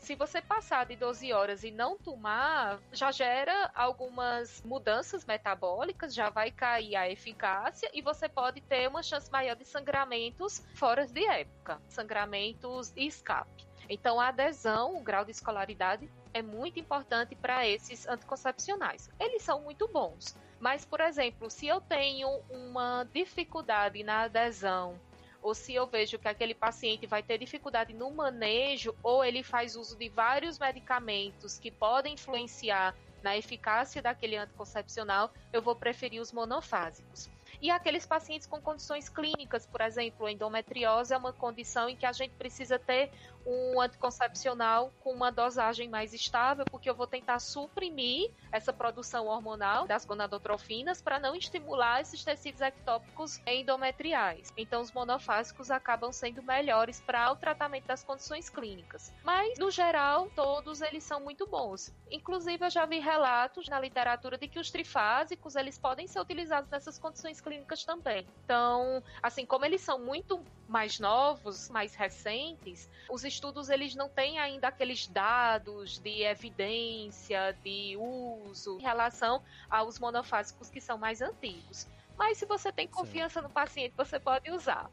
[0.00, 6.30] se você passar de 12 horas e não tomar, já gera algumas mudanças metabólicas, já
[6.30, 11.24] vai cair a eficácia e você pode ter uma chance maior de sangramentos fora de
[11.26, 13.68] época, sangramentos e escape.
[13.88, 19.10] Então, a adesão, o grau de escolaridade é muito importante para esses anticoncepcionais.
[19.18, 20.36] Eles são muito bons.
[20.60, 24.94] Mas, por exemplo, se eu tenho uma dificuldade na adesão
[25.42, 29.76] ou se eu vejo que aquele paciente vai ter dificuldade no manejo, ou ele faz
[29.76, 36.32] uso de vários medicamentos que podem influenciar na eficácia daquele anticoncepcional, eu vou preferir os
[36.32, 37.28] monofásicos.
[37.62, 42.12] E aqueles pacientes com condições clínicas, por exemplo, endometriose é uma condição em que a
[42.12, 43.10] gente precisa ter
[43.44, 49.86] um anticoncepcional com uma dosagem mais estável, porque eu vou tentar suprimir essa produção hormonal
[49.86, 54.52] das gonadotrofinas para não estimular esses tecidos ectópicos endometriais.
[54.56, 59.12] Então, os monofásicos acabam sendo melhores para o tratamento das condições clínicas.
[59.22, 61.94] Mas, no geral, todos eles são muito bons.
[62.10, 66.70] Inclusive, eu já vi relatos na literatura de que os trifásicos eles podem ser utilizados
[66.70, 67.49] nessas condições clínicas
[67.86, 68.26] também.
[68.44, 74.38] Então, assim, como eles são muito mais novos, mais recentes, os estudos eles não têm
[74.38, 81.86] ainda aqueles dados de evidência, de uso em relação aos monofásicos que são mais antigos.
[82.16, 83.46] Mas se você tem confiança Sim.
[83.46, 84.90] no paciente, você pode usar.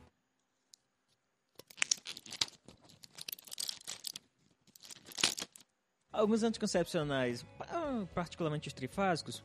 [6.11, 7.45] Alguns anticoncepcionais,
[8.15, 9.43] particularmente os trifásicos,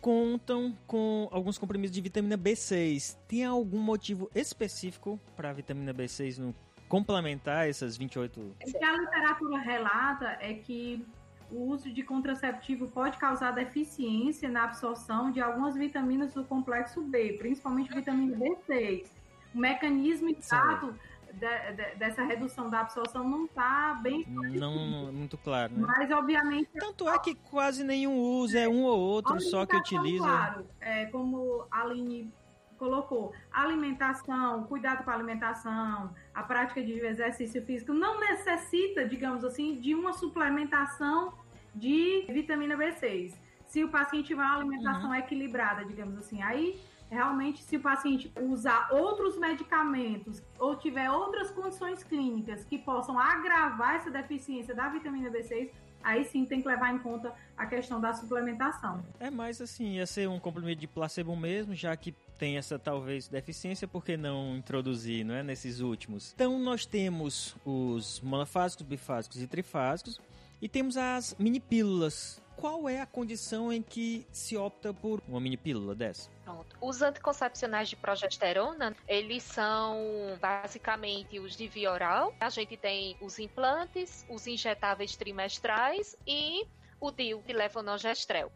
[0.00, 3.16] contam com alguns comprimidos de vitamina B6.
[3.28, 6.54] Tem algum motivo específico para a vitamina B6 no
[6.88, 8.40] complementar essas 28?
[8.40, 11.06] O que a literatura relata é que
[11.50, 17.34] o uso de contraceptivo pode causar deficiência na absorção de algumas vitaminas do complexo B,
[17.38, 19.06] principalmente vitamina B6.
[19.54, 20.94] O mecanismo exato
[21.32, 25.86] de, de, dessa redução da absorção não está bem não é muito claro né?
[25.86, 30.24] mas obviamente tanto é que quase nenhum usa é um ou outro só que utiliza
[30.24, 32.32] claro é como a Aline
[32.78, 39.78] colocou alimentação cuidado com a alimentação a prática de exercício físico não necessita digamos assim
[39.80, 41.34] de uma suplementação
[41.74, 43.34] de vitamina B6
[43.66, 45.14] se o paciente tiver uma alimentação uhum.
[45.14, 52.02] equilibrada digamos assim aí realmente, se o paciente usar outros medicamentos ou tiver outras condições
[52.04, 55.70] clínicas que possam agravar essa deficiência da vitamina B6,
[56.02, 59.04] aí sim tem que levar em conta a questão da suplementação.
[59.18, 63.28] É mais assim, ia ser um complemento de placebo mesmo, já que tem essa talvez
[63.28, 66.32] deficiência, por que não introduzir, não é, nesses últimos?
[66.34, 70.18] Então nós temos os monofásicos, bifásicos e trifásicos
[70.62, 72.42] e temos as mini pílulas.
[72.60, 76.28] Qual é a condição em que se opta por uma mini pílula dessa?
[76.44, 76.76] Pronto.
[76.78, 79.96] Os anticoncepcionais de progesterona, eles são
[80.38, 82.34] basicamente os de via oral.
[82.38, 86.66] A gente tem os implantes, os injetáveis trimestrais e
[87.00, 88.52] o DIU de levonorgestrel.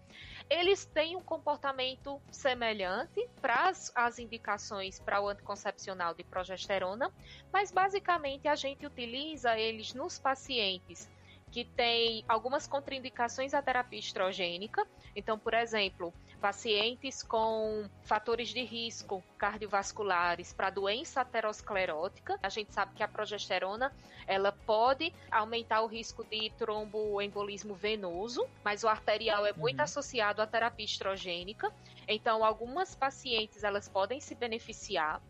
[0.50, 7.10] Eles têm um comportamento semelhante para as, as indicações para o anticoncepcional de progesterona,
[7.50, 11.08] mas basicamente a gente utiliza eles nos pacientes
[11.54, 14.84] que têm algumas contraindicações à terapia estrogênica.
[15.14, 22.36] Então, por exemplo, pacientes com fatores de risco cardiovasculares para doença aterosclerótica.
[22.42, 23.92] A gente sabe que a progesterona
[24.26, 29.84] ela pode aumentar o risco de tromboembolismo venoso, mas o arterial é muito uhum.
[29.84, 31.72] associado à terapia estrogênica.
[32.08, 35.22] Então, algumas pacientes elas podem se beneficiar.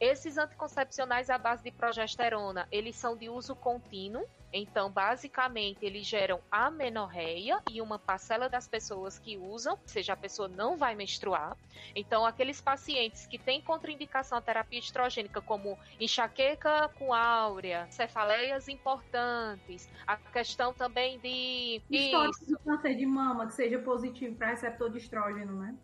[0.00, 6.40] Esses anticoncepcionais à base de progesterona, eles são de uso contínuo, então, basicamente, eles geram
[6.50, 11.56] amenorreia e uma parcela das pessoas que usam, ou seja, a pessoa não vai menstruar.
[11.94, 19.88] Então, aqueles pacientes que têm contraindicação à terapia estrogênica, como enxaqueca com áurea, cefaleias importantes,
[20.06, 21.80] a questão também de.
[21.90, 25.76] Histórico de câncer de mama que seja positivo para receptor de estrógeno, né?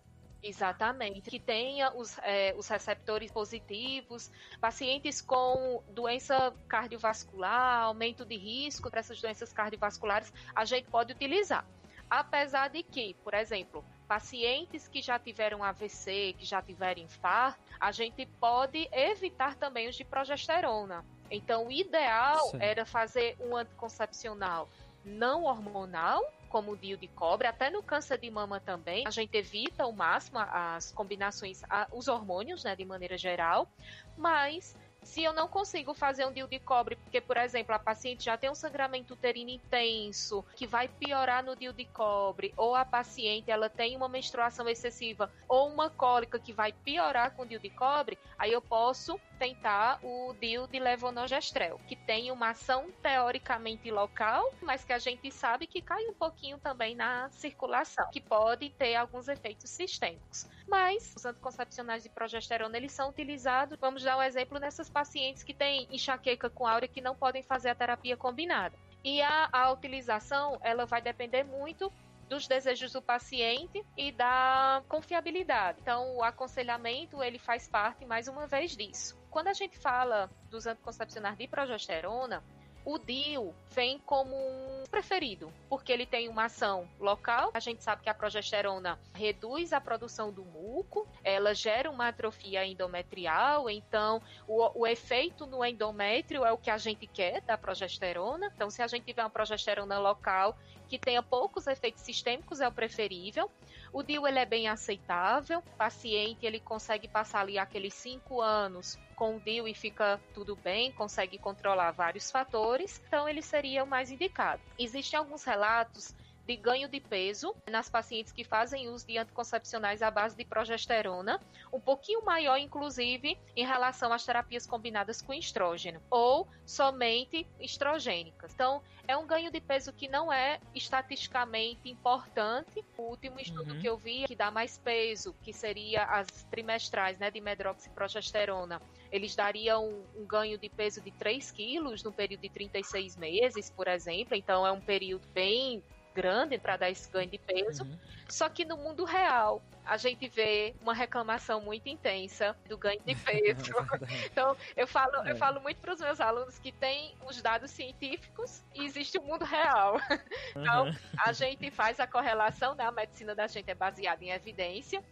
[0.47, 1.31] Exatamente.
[1.31, 4.31] Que tenha os, é, os receptores positivos,
[4.61, 11.67] pacientes com doença cardiovascular, aumento de risco para essas doenças cardiovasculares, a gente pode utilizar.
[12.09, 17.91] Apesar de que, por exemplo, pacientes que já tiveram AVC, que já tiveram infarto, a
[17.91, 21.05] gente pode evitar também os de progesterona.
[21.29, 22.59] Então, o ideal Sim.
[22.61, 24.69] era fazer um anticoncepcional
[25.07, 29.35] não hormonal, como o DIU de cobre, até no câncer de mama também, a gente
[29.37, 33.69] evita ao máximo as combinações, os hormônios, né, de maneira geral,
[34.17, 38.25] mas se eu não consigo fazer um DIU de cobre, porque, por exemplo, a paciente
[38.25, 42.85] já tem um sangramento uterino intenso, que vai piorar no DIU de cobre, ou a
[42.85, 47.71] paciente ela tem uma menstruação excessiva, ou uma cólica que vai piorar com o de
[47.71, 54.45] cobre, aí eu posso tentar o DIU de levonorgestrel, que tem uma ação teoricamente local,
[54.61, 58.97] mas que a gente sabe que cai um pouquinho também na circulação, que pode ter
[58.97, 60.49] alguns efeitos sistêmicos.
[60.67, 65.55] Mas os anticoncepcionais de progesterona, eles são utilizados, vamos dar um exemplo nessas pacientes que
[65.55, 68.77] têm enxaqueca com áurea que não podem fazer a terapia combinada.
[69.05, 71.93] E a, a utilização, ela vai depender muito
[72.29, 75.79] dos desejos do paciente e da confiabilidade.
[75.81, 79.17] Então, o aconselhamento, ele faz parte, mais uma vez, disso.
[79.31, 82.43] Quando a gente fala dos anticoncepcionais de progesterona,
[82.87, 87.51] o DIU vem como um preferido, porque ele tem uma ação local.
[87.53, 92.65] A gente sabe que a progesterona reduz a produção do muco, ela gera uma atrofia
[92.65, 98.53] endometrial, então o, o efeito no endométrio é o que a gente quer da progesterona.
[98.55, 100.57] Então, se a gente tiver uma progesterona local
[100.89, 103.51] que tenha poucos efeitos sistêmicos, é o preferível.
[103.93, 108.99] O DIU ele é bem aceitável, o paciente ele consegue passar ali aqueles cinco anos
[109.15, 113.87] com o DIU e fica tudo bem, consegue controlar vários fatores, então ele seria o
[113.87, 114.63] mais indicado.
[114.79, 116.15] Existem alguns relatos
[116.47, 121.41] de ganho de peso nas pacientes que fazem uso de anticoncepcionais à base de progesterona,
[121.73, 128.53] um pouquinho maior, inclusive, em relação às terapias combinadas com estrógeno, ou somente estrogênicas.
[128.55, 132.85] Então, é um ganho de peso que não é estatisticamente importante.
[132.97, 133.81] O último estudo uhum.
[133.81, 138.81] que eu vi, que dá mais peso, que seria as trimestrais né, de medroxiprogesterona,
[139.11, 143.71] eles dariam um, um ganho de peso de 3 quilos no período de 36 meses,
[143.71, 144.37] por exemplo.
[144.37, 145.83] Então, é um período bem
[146.17, 147.85] grande para dar esse ganho de peso.
[147.85, 147.99] Uhum.
[148.27, 153.15] Só que no mundo real, a gente vê uma reclamação muito intensa do ganho de
[153.15, 153.73] peso.
[154.25, 155.33] então, eu falo, é.
[155.33, 159.23] eu falo muito para os meus alunos que tem os dados científicos e existe o
[159.23, 160.01] mundo real.
[160.57, 160.97] então, uhum.
[161.19, 162.85] a gente faz a correlação, né?
[162.85, 165.05] A medicina da gente é baseada em evidência,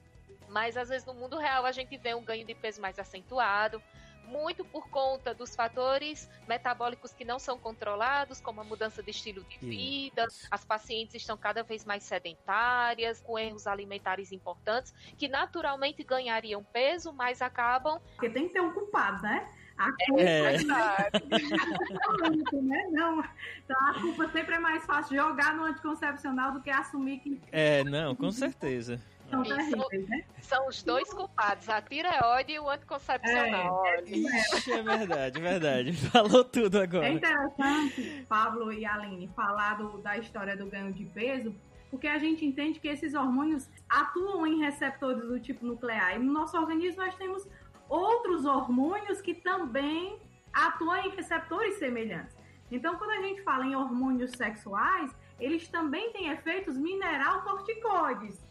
[0.48, 3.82] mas às vezes no mundo real a gente vê um ganho de peso mais acentuado,
[4.26, 9.44] muito por conta dos fatores metabólicos que não são controlados, como a mudança de estilo
[9.44, 16.02] de vida, as pacientes estão cada vez mais sedentárias, com erros alimentares importantes, que naturalmente
[16.02, 18.00] ganhariam peso, mas acabam.
[18.16, 19.48] Porque tem que ter um culpado, né?
[19.76, 20.62] A culpa é, é
[22.62, 22.88] né?
[22.92, 23.24] Não,
[23.64, 27.40] então a culpa sempre é mais fácil jogar no anticoncepcional do que assumir que.
[27.50, 29.00] É, não, com certeza.
[29.30, 30.24] São terríveis, né?
[30.40, 33.84] São os dois culpados, a tireoide e o anticoncepcional.
[33.86, 35.92] É, Ixi, é verdade, é verdade.
[36.10, 37.06] Falou tudo agora.
[37.06, 41.54] É interessante, Pablo e Aline, falar do, da história do ganho de peso,
[41.90, 46.16] porque a gente entende que esses hormônios atuam em receptores do tipo nuclear.
[46.16, 47.46] E no nosso organismo nós temos
[47.88, 50.18] outros hormônios que também
[50.52, 52.36] atuam em receptores semelhantes.
[52.70, 58.43] Então, quando a gente fala em hormônios sexuais, eles também têm efeitos mineral-corticoides.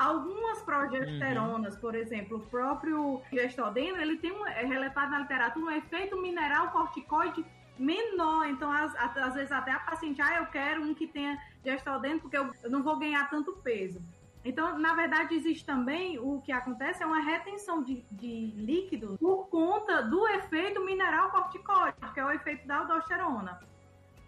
[0.00, 1.80] Algumas progesteronas, uhum.
[1.80, 7.44] por exemplo, o próprio gestodeno, ele tem um, é relatado na literatura um efeito mineral-corticoide
[7.78, 8.46] menor.
[8.48, 12.38] Então, às, às, vezes até a paciente, ah, eu quero um que tenha gestodeno porque
[12.38, 14.00] eu, não vou ganhar tanto peso.
[14.42, 19.48] Então, na verdade, existe também o que acontece é uma retenção de, de líquido por
[19.48, 23.60] conta do efeito mineral corticóide, que é o efeito da aldosterona,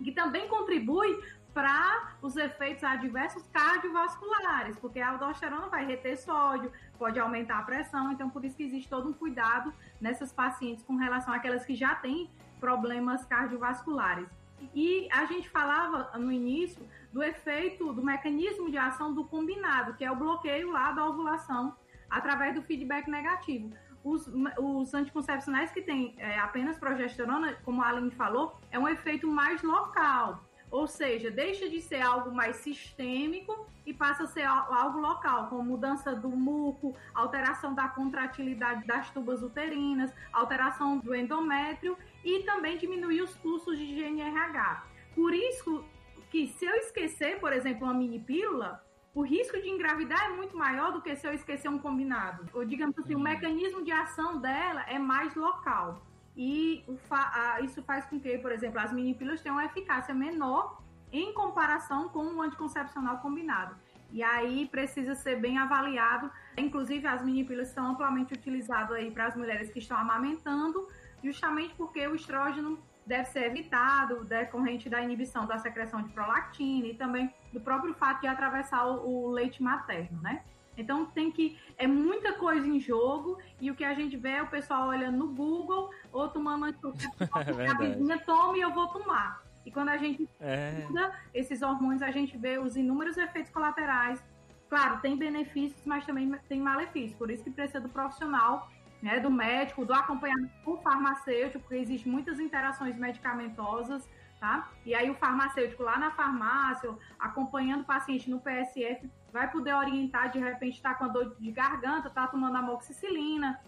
[0.04, 1.18] que também contribui
[1.52, 8.12] para os efeitos adversos cardiovasculares, porque a aldosterona vai reter sódio, pode aumentar a pressão,
[8.12, 11.94] então por isso que existe todo um cuidado nessas pacientes com relação àquelas que já
[11.94, 14.28] têm problemas cardiovasculares.
[14.74, 20.04] E a gente falava no início do efeito, do mecanismo de ação do combinado, que
[20.04, 21.76] é o bloqueio lá da ovulação
[22.08, 23.72] através do feedback negativo.
[24.04, 29.26] Os, os anticoncepcionais que têm é, apenas progesterona, como a Aline falou, é um efeito
[29.26, 30.44] mais local.
[30.72, 35.62] Ou seja, deixa de ser algo mais sistêmico e passa a ser algo local, como
[35.62, 43.20] mudança do muco, alteração da contratilidade das tubas uterinas, alteração do endométrio e também diminuir
[43.20, 44.87] os fluxos de GNRH.
[45.14, 45.85] Por isso
[46.30, 48.82] que se eu esquecer, por exemplo, uma mini pílula,
[49.14, 52.48] o risco de engravidar é muito maior do que se eu esquecer um combinado.
[52.54, 53.20] Ou digamos assim, uhum.
[53.20, 56.02] o mecanismo de ação dela é mais local.
[56.37, 60.83] E fa isso faz com que, por exemplo, as mini pílulas tenham uma eficácia menor
[61.12, 63.77] em comparação com o anticoncepcional combinado.
[64.11, 66.31] E aí precisa ser bem avaliado.
[66.57, 70.88] Inclusive, as mini pílulas são amplamente utilizadas aí para as mulheres que estão amamentando,
[71.23, 76.95] justamente porque o estrógeno deve ser evitado decorrente da inibição da secreção de prolactina e
[76.95, 80.42] também do próprio fato de atravessar o, o leite materno, né?
[80.76, 84.42] Então tem que é muita coisa em jogo e o que a gente vê é
[84.42, 86.66] o pessoal olhando no Google ou tomando
[87.61, 89.42] é a vizinha toma e eu vou tomar.
[89.64, 90.87] E quando a gente é.
[91.32, 94.22] esses hormônios, a gente vê os inúmeros efeitos colaterais.
[94.68, 97.14] Claro, tem benefícios, mas também tem malefícios.
[97.16, 98.68] Por isso que precisa do profissional
[99.02, 104.08] né, do médico, do acompanhamento com o farmacêutico, porque existem muitas interações medicamentosas,
[104.38, 104.70] tá?
[104.87, 110.31] E aí o farmacêutico lá na farmácia, acompanhando o paciente no PSF, vai poder orientar,
[110.31, 113.61] de repente está com a dor de garganta, está tomando amoxicilina,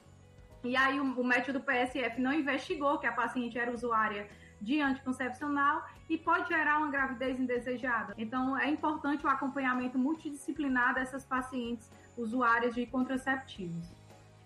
[0.62, 4.28] e aí o, o médico do PSF não investigou que a paciente era usuária
[4.60, 8.14] de anticoncepcional e pode gerar uma gravidez indesejada.
[8.16, 13.94] Então é importante o acompanhamento multidisciplinar dessas pacientes usuárias de contraceptivos.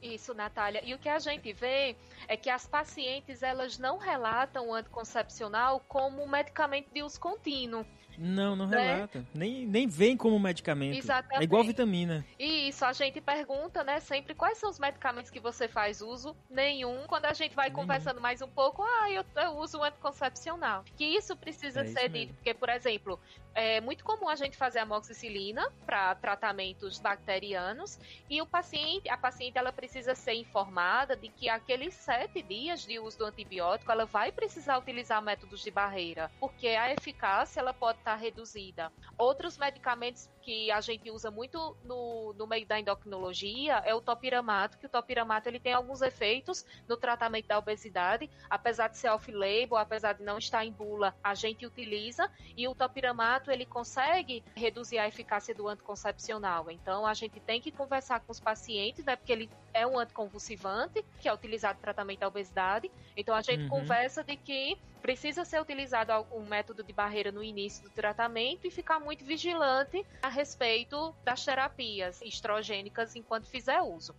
[0.02, 0.80] Isso, Natália.
[0.84, 1.96] E o que a gente vê
[2.28, 7.84] é que as pacientes elas não relatam o anticoncepcional como um medicamento de uso contínuo.
[8.18, 8.94] Não, não né?
[8.94, 9.24] relata.
[9.32, 10.96] Nem, nem vem como medicamento.
[10.96, 11.40] Exatamente.
[11.40, 12.24] É igual vitamina.
[12.38, 16.36] E isso, a gente pergunta, né, sempre quais são os medicamentos que você faz uso.
[16.50, 17.06] Nenhum.
[17.06, 17.80] Quando a gente vai Nenhum.
[17.80, 20.84] conversando mais um pouco, ah, eu, eu uso o anticoncepcional.
[20.96, 23.20] Que isso precisa é ser isso dito, porque, por exemplo,
[23.54, 27.98] é muito comum a gente fazer amoxicilina para tratamentos bacterianos
[28.30, 32.98] e o paciente, a paciente, ela precisa ser informada de que aqueles sete dias de
[33.00, 37.98] uso do antibiótico, ela vai precisar utilizar métodos de barreira, porque a eficácia ela pode
[38.08, 38.90] estar reduzida.
[39.18, 44.78] Outros medicamentos que a gente usa muito no, no meio da endocrinologia é o topiramato,
[44.78, 49.76] que o topiramato ele tem alguns efeitos no tratamento da obesidade, apesar de ser off-label,
[49.76, 54.98] apesar de não estar em bula, a gente utiliza e o topiramato ele consegue reduzir
[54.98, 56.70] a eficácia do anticoncepcional.
[56.70, 61.04] Então a gente tem que conversar com os pacientes, né, porque ele é um anticonvulsivante
[61.20, 62.90] que é utilizado no tratamento da obesidade.
[63.16, 63.68] Então a gente uhum.
[63.68, 68.70] conversa de que precisa ser utilizado um método de barreira no início do tratamento e
[68.70, 74.14] ficar muito vigilante a respeito das terapias estrogênicas enquanto fizer uso.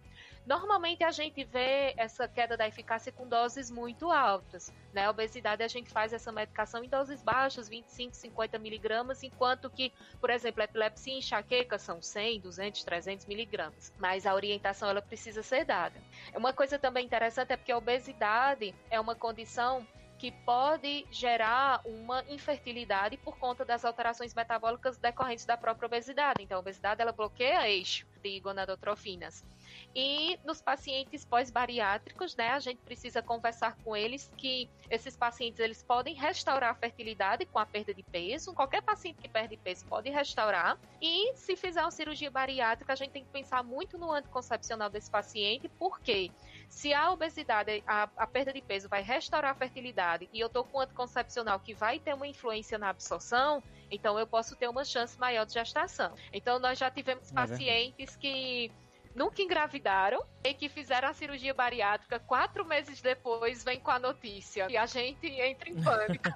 [0.50, 4.74] Normalmente a gente vê essa queda da eficácia com doses muito altas.
[4.92, 5.08] Né?
[5.08, 10.32] Obesidade a gente faz essa medicação em doses baixas, 25, 50 miligramas, enquanto que, por
[10.32, 13.94] exemplo, epilepsia e enxaqueca são 100, 200, 300 miligramas.
[14.00, 16.02] Mas a orientação ela precisa ser dada.
[16.36, 19.86] Uma coisa também interessante é porque a obesidade é uma condição
[20.18, 26.42] que pode gerar uma infertilidade por conta das alterações metabólicas decorrentes da própria obesidade.
[26.42, 28.06] Então, a obesidade ela bloqueia eixo.
[28.22, 29.46] de gonadotrofinas.
[29.96, 35.82] E nos pacientes pós-bariátricos, né, a gente precisa conversar com eles que esses pacientes eles
[35.82, 38.54] podem restaurar a fertilidade com a perda de peso.
[38.54, 40.78] Qualquer paciente que perde peso pode restaurar.
[41.02, 45.10] E se fizer uma cirurgia bariátrica, a gente tem que pensar muito no anticoncepcional desse
[45.10, 46.32] paciente, porque
[46.70, 50.64] se a obesidade, a, a perda de peso vai restaurar a fertilidade e eu tô
[50.64, 54.86] com um anticoncepcional que vai ter uma influência na absorção, então eu posso ter uma
[54.86, 56.14] chance maior de gestação.
[56.32, 58.72] Então nós já tivemos é pacientes que
[59.20, 64.68] nunca engravidaram e que fizeram a cirurgia bariátrica quatro meses depois vem com a notícia
[64.70, 66.30] e a gente entra em pânico.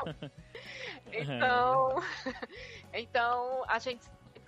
[1.14, 2.04] então,
[2.92, 4.06] então a gente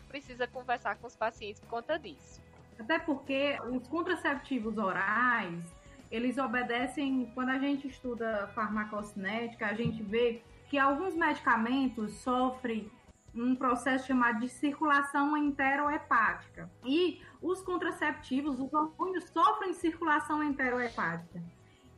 [0.09, 2.41] precisa conversar com os pacientes por conta disso.
[2.77, 5.63] Até porque os contraceptivos orais,
[6.11, 12.91] eles obedecem, quando a gente estuda farmacocinética, a gente vê que alguns medicamentos sofrem
[13.36, 16.69] um processo chamado de circulação enterohepática.
[16.83, 21.43] E os contraceptivos, os hormônios sofrem circulação enterohepática.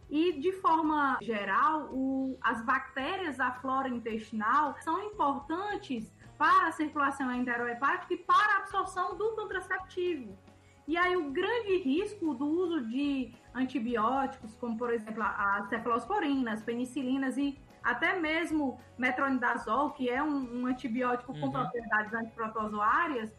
[0.10, 7.34] E, de forma geral, o, as bactérias da flora intestinal são importantes para a circulação
[7.34, 10.38] enterohepática e para a absorção do contraceptivo.
[10.88, 17.38] E aí o grande risco do uso de antibióticos, como por exemplo as cefalosporinas, penicilinas
[17.38, 21.42] e até mesmo metronidazol, que é um, um antibiótico uhum.
[21.42, 23.32] com propriedades antiprotozoárias,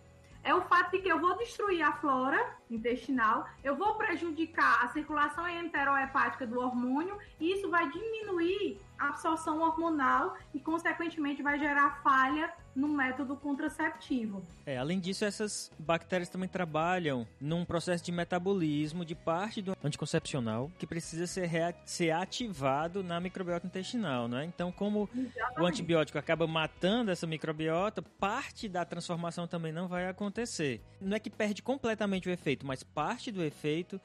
[0.43, 4.89] é o fato de que eu vou destruir a flora intestinal, eu vou prejudicar a
[4.89, 12.03] circulação enterohepática do hormônio e isso vai diminuir a absorção hormonal e, consequentemente, vai gerar
[12.03, 14.43] falha no método contraceptivo.
[14.65, 20.71] É, além disso, essas bactérias também trabalham num processo de metabolismo de parte do anticoncepcional
[20.79, 21.51] que precisa ser,
[21.85, 24.45] ser ativado na microbiota intestinal, né?
[24.45, 25.61] Então, como Exatamente.
[25.61, 30.81] o antibiótico acaba matando essa microbiota, parte da transformação também não vai acontecer.
[31.01, 34.01] Não é que perde completamente o efeito, mas parte do efeito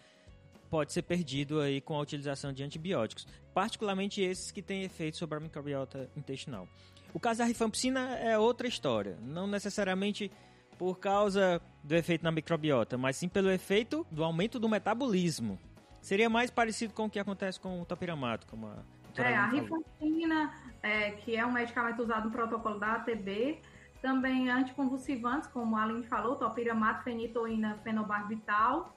[0.74, 5.38] pode ser perdido aí com a utilização de antibióticos, particularmente esses que têm efeito sobre
[5.38, 6.68] a microbiota intestinal.
[7.14, 10.32] O caso da rifampicina é outra história, não necessariamente
[10.78, 15.59] por causa do efeito na microbiota, mas sim pelo efeito do aumento do metabolismo.
[16.01, 18.78] Seria mais parecido com o que acontece com o topiramato, como a
[19.16, 23.61] É, a rifampicina, é, que é um medicamento usado no protocolo da ATB,
[24.01, 28.93] também anticonvulsivantes, como a Aline falou, topiramato, fenitoína, fenobarbital,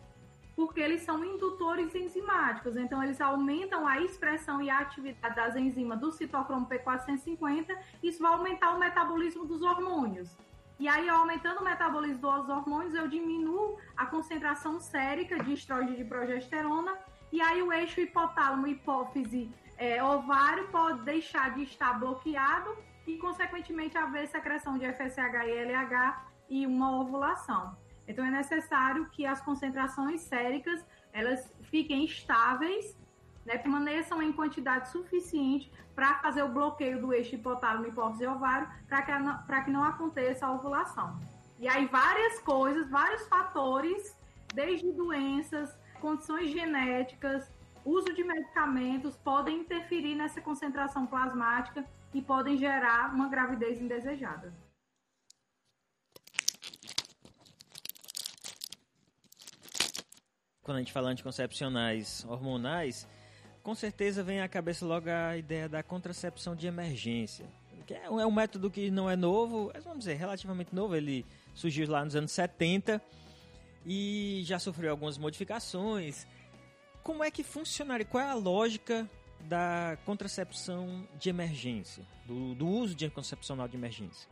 [0.56, 6.00] porque eles são indutores enzimáticos, então eles aumentam a expressão e a atividade das enzimas
[6.00, 10.34] do citocromo P450, isso vai aumentar o metabolismo dos hormônios.
[10.78, 15.96] E aí, aumentando o metabolismo dos hormônios, eu diminuo a concentração sérica de estrógeno e
[15.96, 16.96] de progesterona,
[17.30, 22.74] e aí o eixo hipotálamo, hipófise, é, ovário pode deixar de estar bloqueado
[23.06, 27.76] e, consequentemente, haver secreção de FSH e LH e uma ovulação.
[28.06, 32.96] Então é necessário que as concentrações séricas elas fiquem estáveis,
[33.44, 39.02] né, permaneçam em quantidade suficiente para fazer o bloqueio do eixo hipotálamo, hipófise ovário, para
[39.02, 41.18] que, que não aconteça a ovulação.
[41.58, 44.14] E aí várias coisas, vários fatores,
[44.54, 47.50] desde doenças, condições genéticas,
[47.82, 54.52] uso de medicamentos, podem interferir nessa concentração plasmática e podem gerar uma gravidez indesejada.
[60.66, 63.06] Quando a gente fala anticoncepcionais hormonais,
[63.62, 67.46] com certeza vem à cabeça logo a ideia da contracepção de emergência.
[67.86, 71.88] Que é um é método que não é novo, vamos dizer, relativamente novo, ele surgiu
[71.88, 73.00] lá nos anos 70
[73.86, 76.26] e já sofreu algumas modificações.
[77.00, 78.04] Como é que funcionaria?
[78.04, 79.08] Qual é a lógica
[79.42, 84.28] da contracepção de emergência, do, do uso de anticoncepcional de emergência?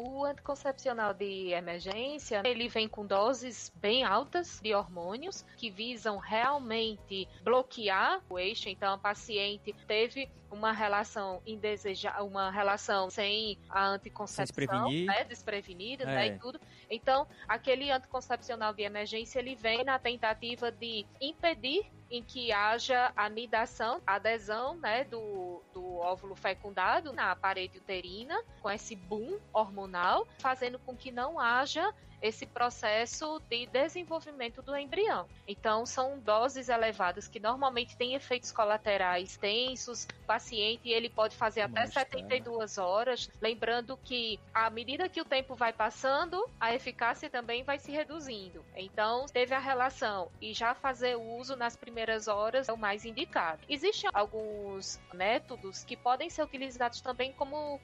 [0.00, 7.26] O anticoncepcional de emergência, ele vem com doses bem altas de hormônios que visam realmente
[7.42, 8.68] bloquear o eixo.
[8.68, 16.12] Então, a paciente teve uma relação indesejada, uma relação sem a anticoncepção, né, desprevenida, né,
[16.12, 16.16] é.
[16.16, 16.60] né, e tudo.
[16.88, 24.00] Então, aquele anticoncepcional de emergência, ele vem na tentativa de impedir em que haja anidação,
[24.06, 30.96] adesão, né, do, do óvulo fecundado na parede uterina, com esse boom hormonal, fazendo com
[30.96, 35.26] que não haja esse processo de desenvolvimento do embrião.
[35.46, 40.04] Então, são doses elevadas que normalmente têm efeitos colaterais tensos.
[40.22, 43.30] O paciente ele pode fazer até 72 horas.
[43.40, 48.64] Lembrando que, à medida que o tempo vai passando, a eficácia também vai se reduzindo.
[48.76, 53.04] Então, teve a relação e já fazer o uso nas primeiras horas é o mais
[53.04, 53.62] indicado.
[53.68, 57.80] Existem alguns métodos que podem ser utilizados também como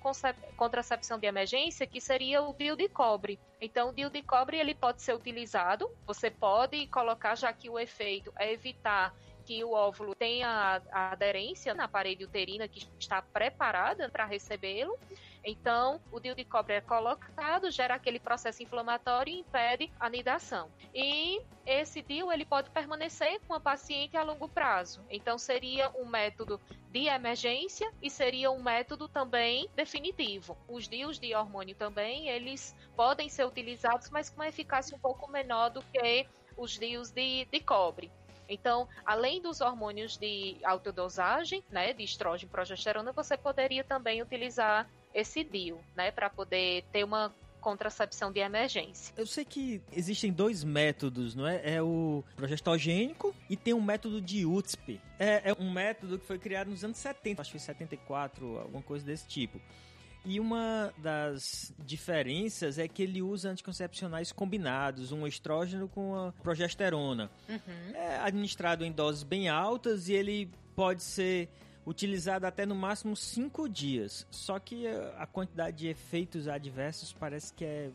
[0.57, 3.39] contracepção de emergência, que seria o DIU de cobre.
[3.61, 5.91] Então, o DIU de cobre ele pode ser utilizado.
[6.07, 9.15] Você pode colocar, já que o efeito é evitar
[9.45, 14.99] que o óvulo tenha a aderência na parede uterina que está preparada para recebê-lo.
[15.45, 20.71] Então, o DIU de cobre é colocado, gera aquele processo inflamatório e impede a nidação.
[20.95, 25.03] E esse DIU ele pode permanecer com a paciente a longo prazo.
[25.11, 26.59] Então, seria um método
[26.95, 30.57] de emergência e seria um método também definitivo.
[30.69, 35.29] Os DIUs de hormônio também, eles podem ser utilizados, mas com uma eficácia um pouco
[35.29, 36.25] menor do que
[36.57, 38.13] os DIUs de, de cobre.
[38.49, 44.23] Então, além dos hormônios de alta dosagem, né, de estrógeno e progesterona, você poderia também
[44.23, 47.35] utilizar esse DIU, né, para poder ter uma
[47.65, 49.15] contracepção de emergência.
[49.17, 51.77] Eu sei que existem dois métodos, não é?
[51.77, 55.01] É o progestogênico e tem um método de UTSP.
[55.19, 58.83] É, é um método que foi criado nos anos 70, acho que foi 74, alguma
[58.83, 59.59] coisa desse tipo.
[60.27, 67.31] E uma das diferenças é que ele usa anticoncepcionais combinados, um estrógeno com a progesterona.
[67.49, 67.95] Uhum.
[67.95, 71.49] É administrado em doses bem altas e ele pode ser
[71.87, 74.27] utilizado até no máximo 5 dias.
[74.31, 74.87] Só que
[75.19, 77.91] a quantidade de efeitos adversos parece que é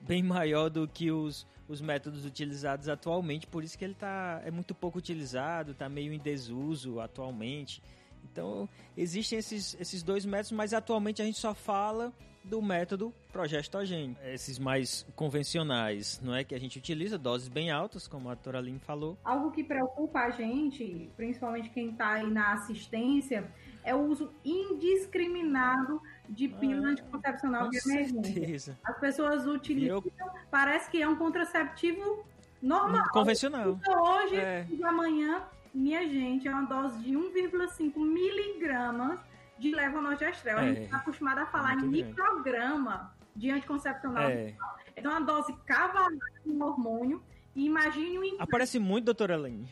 [0.00, 4.50] bem maior do que os, os métodos utilizados atualmente, por isso que ele tá, é
[4.50, 7.82] muito pouco utilizado, está meio em desuso atualmente.
[8.24, 12.12] Então, existem esses, esses dois métodos, mas atualmente a gente só fala
[12.48, 14.20] do método progestogênico.
[14.24, 18.58] Esses mais convencionais, não é que a gente utiliza doses bem altas, como a doutora
[18.58, 19.16] Aline falou.
[19.24, 23.48] Algo que preocupa a gente, principalmente quem está aí na assistência,
[23.84, 28.78] é o uso indiscriminado de pílula ah, anticoncepcional de emergência.
[28.84, 30.12] As pessoas utilizam, Eu...
[30.50, 32.24] parece que é um contraceptivo
[32.60, 33.08] normal.
[33.12, 33.78] Convencional.
[33.80, 34.66] Então, hoje é.
[34.68, 35.42] e amanhã
[35.72, 39.20] minha gente, é uma dose de 1,5 miligramas
[39.58, 40.58] de levonorgestrel.
[40.58, 40.60] É.
[40.60, 44.30] A gente está acostumado a falar em micrograma de anticoncepcional.
[44.30, 44.54] É.
[44.96, 46.10] Então, uma dose cavalar
[46.44, 47.22] de hormônio.
[47.54, 49.68] E imagine o Aparece muito, doutora Elaine,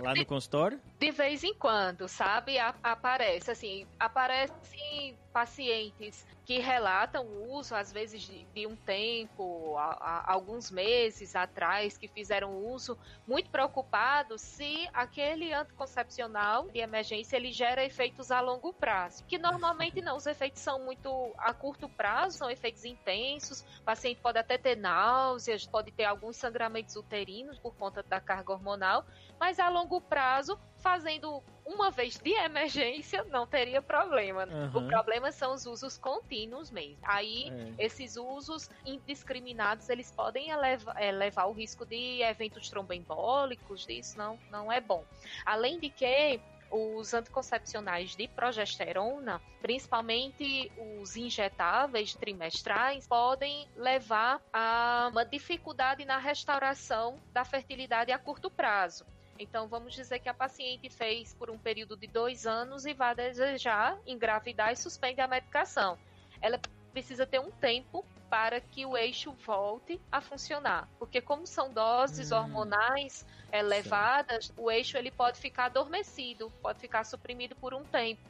[0.00, 0.80] lá no consultório?
[0.98, 2.58] De vez em quando, sabe?
[2.58, 9.76] A aparece, assim, aparece pacientes que relatam o uso, às vezes, de, de um tempo,
[9.78, 17.36] a, a, alguns meses atrás, que fizeram uso, muito preocupados se aquele anticoncepcional de emergência
[17.36, 19.24] ele gera efeitos a longo prazo.
[19.26, 24.20] Que normalmente não, os efeitos são muito a curto prazo, são efeitos intensos, o paciente
[24.20, 29.06] pode até ter náuseas, pode ter alguns sangramentos uterinos por conta da carga hormonal,
[29.38, 31.40] mas a longo prazo fazendo
[31.70, 34.44] uma vez de emergência, não teria problema.
[34.46, 34.86] Uhum.
[34.86, 36.98] O problema são os usos contínuos mesmo.
[37.02, 37.84] Aí, é.
[37.84, 44.70] esses usos indiscriminados, eles podem elevar, elevar o risco de eventos tromboembólicos, isso não, não
[44.70, 45.04] é bom.
[45.46, 46.40] Além de que,
[46.70, 57.18] os anticoncepcionais de progesterona, principalmente os injetáveis trimestrais, podem levar a uma dificuldade na restauração
[57.32, 59.04] da fertilidade a curto prazo.
[59.40, 63.14] Então, vamos dizer que a paciente fez por um período de dois anos e vai
[63.14, 65.98] desejar engravidar e suspende a medicação.
[66.42, 66.60] Ela
[66.92, 72.30] precisa ter um tempo para que o eixo volte a funcionar, porque como são doses
[72.30, 72.36] hum.
[72.36, 74.52] hormonais elevadas, Sim.
[74.58, 78.20] o eixo ele pode ficar adormecido, pode ficar suprimido por um tempo.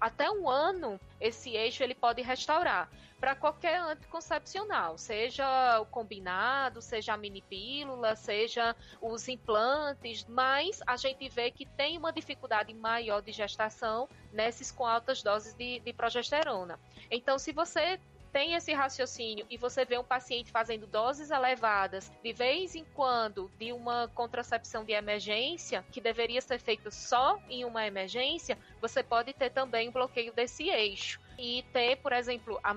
[0.00, 7.14] Até um ano, esse eixo ele pode restaurar para qualquer anticoncepcional, seja o combinado, seja
[7.14, 13.22] a mini pílula, seja os implantes, mas a gente vê que tem uma dificuldade maior
[13.22, 16.78] de gestação nesses com altas doses de, de progesterona.
[17.10, 17.98] Então, se você
[18.36, 23.50] tem esse raciocínio e você vê um paciente fazendo doses elevadas de vez em quando
[23.58, 29.32] de uma contracepção de emergência, que deveria ser feito só em uma emergência, você pode
[29.32, 32.76] ter também um bloqueio desse eixo e ter, por exemplo, a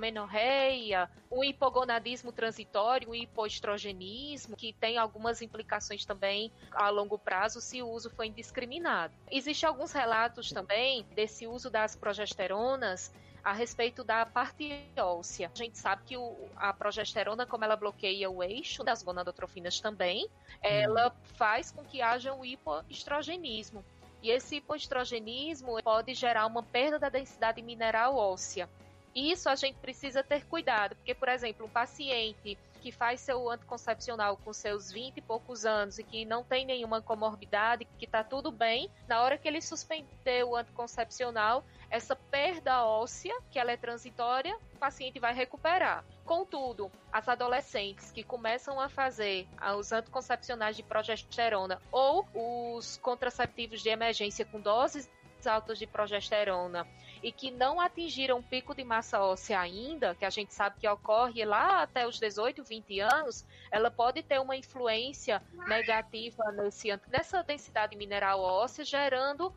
[1.30, 7.88] o hipogonadismo transitório, o hipoestrogenismo, que tem algumas implicações também a longo prazo se o
[7.90, 9.14] uso for indiscriminado.
[9.30, 13.12] Existem alguns relatos também desse uso das progesteronas
[13.44, 15.52] a respeito da parte óssea.
[15.54, 20.28] A gente sabe que o, a progesterona, como ela bloqueia o eixo das gonadotrofinas também,
[20.62, 23.84] ela faz com que haja um hipoestrogenismo.
[24.22, 28.70] E esse hipoestrogenismo pode gerar uma perda da densidade mineral óssea.
[29.16, 34.38] Isso a gente precisa ter cuidado, porque, por exemplo, um paciente que faz seu anticoncepcional
[34.38, 38.52] com seus 20 e poucos anos e que não tem nenhuma comorbidade, que está tudo
[38.52, 44.56] bem, na hora que ele suspender o anticoncepcional, essa perda óssea, que ela é transitória,
[44.76, 46.06] o paciente vai recuperar.
[46.26, 53.90] Contudo, as adolescentes que começam a fazer os anticoncepcionais de progesterona ou os contraceptivos de
[53.90, 55.10] emergência com doses
[55.48, 56.86] altas de progesterona
[57.22, 61.44] e que não atingiram pico de massa óssea ainda, que a gente sabe que ocorre
[61.44, 67.96] lá até os 18, 20 anos, ela pode ter uma influência negativa nesse, nessa densidade
[67.96, 69.54] mineral óssea, gerando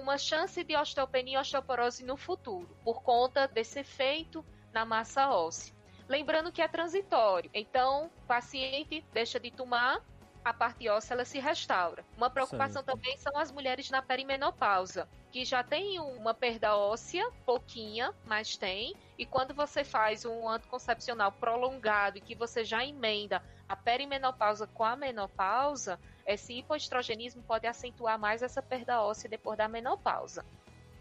[0.00, 5.74] uma chance de osteopenia e osteoporose no futuro, por conta desse efeito na massa óssea.
[6.08, 10.02] Lembrando que é transitório, então o paciente deixa de tomar,
[10.48, 12.04] a parte óssea ela se restaura.
[12.16, 18.14] Uma preocupação também são as mulheres na perimenopausa, que já tem uma perda óssea, pouquinha,
[18.24, 23.76] mas tem, e quando você faz um anticoncepcional prolongado e que você já emenda a
[23.76, 30.44] perimenopausa com a menopausa, esse hipoestrogenismo pode acentuar mais essa perda óssea depois da menopausa.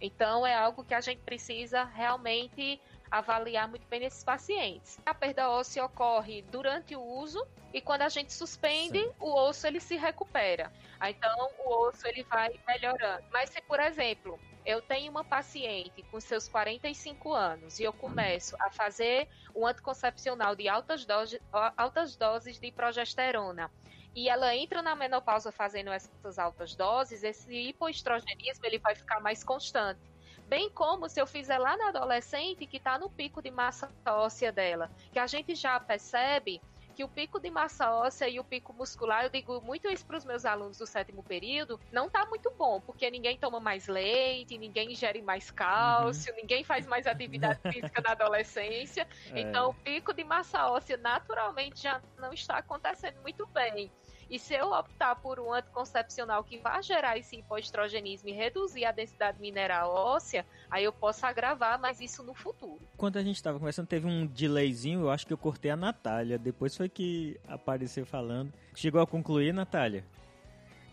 [0.02, 2.80] Então é algo que a gente precisa realmente
[3.10, 4.99] avaliar muito bem nesses pacientes.
[5.05, 9.12] A perda óssea ocorre durante o uso e quando a gente suspende, Sim.
[9.20, 10.72] o osso ele se recupera.
[11.03, 13.24] Então o osso ele vai melhorando.
[13.32, 18.55] Mas se, por exemplo, eu tenho uma paciente com seus 45 anos e eu começo
[18.60, 21.39] a fazer um anticoncepcional de altas doses,
[21.76, 23.72] altas doses de progesterona
[24.18, 29.43] e ela entra na menopausa fazendo essas altas doses, esse hipoestrogenismo ele vai ficar mais
[29.43, 29.99] constante.
[30.48, 34.52] Bem como se eu fizer lá na adolescente que está no pico de massa óssea
[34.52, 36.62] dela, que a gente já percebe
[36.98, 40.18] que o pico de massa óssea e o pico muscular, eu digo muito isso para
[40.18, 44.58] os meus alunos do sétimo período, não está muito bom, porque ninguém toma mais leite,
[44.58, 46.41] ninguém ingere mais cálcio, uhum.
[46.41, 49.08] ninguém faz mais atividade física na adolescência.
[49.32, 49.41] É.
[49.41, 53.91] Então, o pico de massa óssea naturalmente já não está acontecendo muito bem.
[54.30, 58.92] E se eu optar por um anticoncepcional que vai gerar esse hipoestrogenismo e reduzir a
[58.92, 62.80] densidade mineral óssea, aí eu posso agravar, mas isso no futuro.
[62.98, 66.38] Quando a gente estava conversando, teve um delayzinho, eu acho que eu cortei a Natália.
[66.38, 68.52] Depois foi que apareceu falando.
[68.76, 70.04] Chegou a concluir, Natália?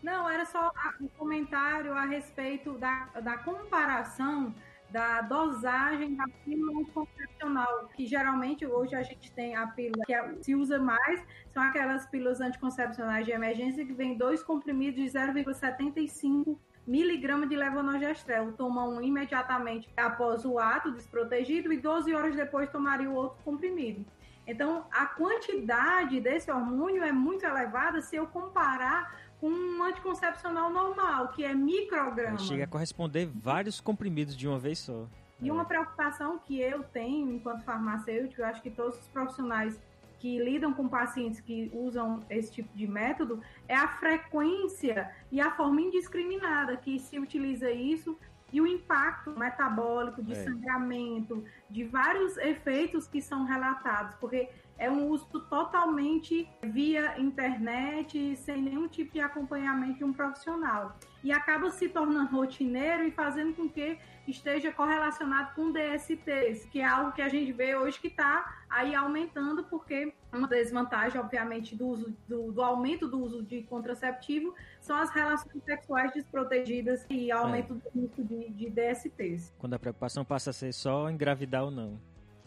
[0.01, 0.71] Não, era só
[1.01, 4.53] um comentário a respeito da, da comparação
[4.89, 10.33] da dosagem da pílula anticoncepcional, que geralmente hoje a gente tem a pílula que é,
[10.41, 16.57] se usa mais, são aquelas pílulas anticoncepcionais de emergência que vem dois comprimidos de 0,75
[16.87, 18.53] miligrama de levonorgestrel.
[18.53, 24.05] Tomam um imediatamente após o ato desprotegido e 12 horas depois tomaria o outro comprimido.
[24.47, 31.27] Então, a quantidade desse hormônio é muito elevada se eu comparar com um anticoncepcional normal,
[31.27, 32.39] que é micrograma.
[32.39, 35.05] Chega a corresponder vários comprimidos de uma vez só.
[35.39, 39.79] E uma preocupação que eu tenho enquanto farmacêutico, eu acho que todos os profissionais
[40.17, 45.51] que lidam com pacientes que usam esse tipo de método, é a frequência e a
[45.51, 48.17] forma indiscriminada que se utiliza isso
[48.51, 50.43] e o impacto metabólico de é.
[50.43, 58.61] sangramento, de vários efeitos que são relatados, porque é um uso totalmente via internet, sem
[58.61, 60.97] nenhum tipo de acompanhamento de um profissional.
[61.23, 63.97] E acaba se tornando rotineiro e fazendo com que
[64.27, 68.93] esteja correlacionado com DSTs, que é algo que a gente vê hoje que está aí
[68.93, 74.97] aumentando, porque uma desvantagem, obviamente, do, uso, do, do, aumento do uso de contraceptivo são
[74.97, 77.89] as relações sexuais desprotegidas e aumento é.
[77.89, 79.53] do risco de, de DSTs.
[79.57, 81.99] Quando a preocupação passa a ser só engravidar ou não.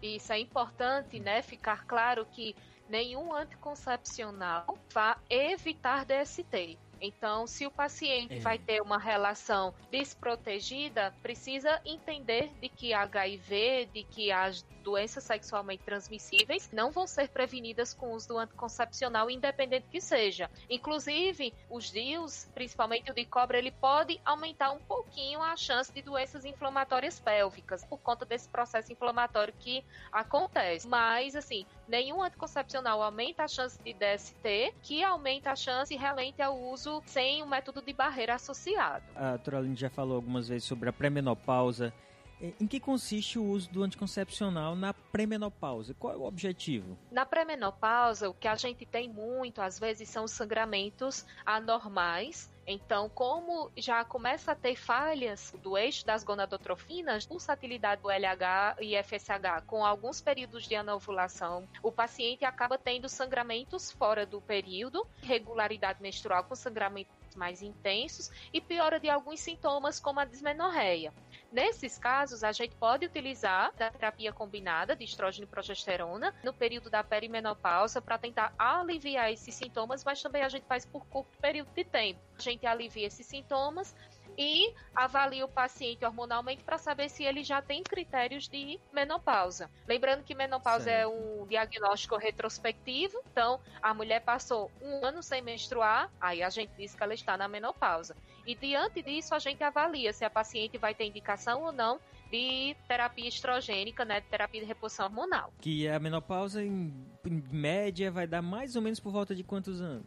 [0.02, 1.42] Isso é importante, né?
[1.42, 2.54] Ficar claro que
[2.88, 6.78] nenhum anticoncepcional vai evitar DST.
[7.00, 8.40] Então, se o paciente é.
[8.40, 15.84] vai ter uma relação desprotegida, precisa entender de que HIV, de que as doenças sexualmente
[15.84, 20.50] transmissíveis não vão ser prevenidas com o uso do anticoncepcional, independente que seja.
[20.70, 26.00] Inclusive, os DIUs, principalmente o de cobra, ele pode aumentar um pouquinho a chance de
[26.00, 30.88] doenças inflamatórias pélvicas, por conta desse processo inflamatório que acontece.
[30.88, 36.58] Mas, assim, nenhum anticoncepcional aumenta a chance de DST, que aumenta a chance realmente ao
[36.58, 39.04] uso sem um método de barreira associado.
[39.16, 41.92] A doutora Aline já falou algumas vezes sobre a pré-menopausa.
[42.40, 45.92] Em que consiste o uso do anticoncepcional na pré-menopausa?
[45.94, 46.96] Qual é o objetivo?
[47.10, 53.70] Na pré-menopausa, o que a gente tem muito, às vezes, são sangramentos anormais então, como
[53.78, 59.82] já começa a ter falhas do eixo das gonadotrofinas, pulsatilidade do LH e FSH com
[59.82, 66.54] alguns períodos de anovulação, o paciente acaba tendo sangramentos fora do período, regularidade menstrual com
[66.54, 71.10] sangramentos mais intensos e piora de alguns sintomas como a dismenorreia.
[71.50, 76.90] Nesses casos, a gente pode utilizar a terapia combinada de estrógeno e progesterona no período
[76.90, 81.72] da perimenopausa para tentar aliviar esses sintomas, mas também a gente faz por curto período
[81.72, 82.20] de tempo.
[82.38, 83.96] A gente alivia esses sintomas
[84.38, 89.68] e avalia o paciente hormonalmente para saber se ele já tem critérios de menopausa.
[89.86, 91.12] Lembrando que menopausa é certo.
[91.12, 96.70] é um diagnóstico retrospectivo, então a mulher passou um ano sem menstruar, aí a gente
[96.78, 98.14] diz que ela está na menopausa.
[98.46, 102.76] E diante disso, a gente avalia se a paciente vai ter indicação ou não de
[102.86, 105.52] terapia estrogênica, né, de terapia de reposição hormonal.
[105.60, 106.94] Que a menopausa, em,
[107.26, 110.06] em média, vai dar mais ou menos por volta de quantos anos?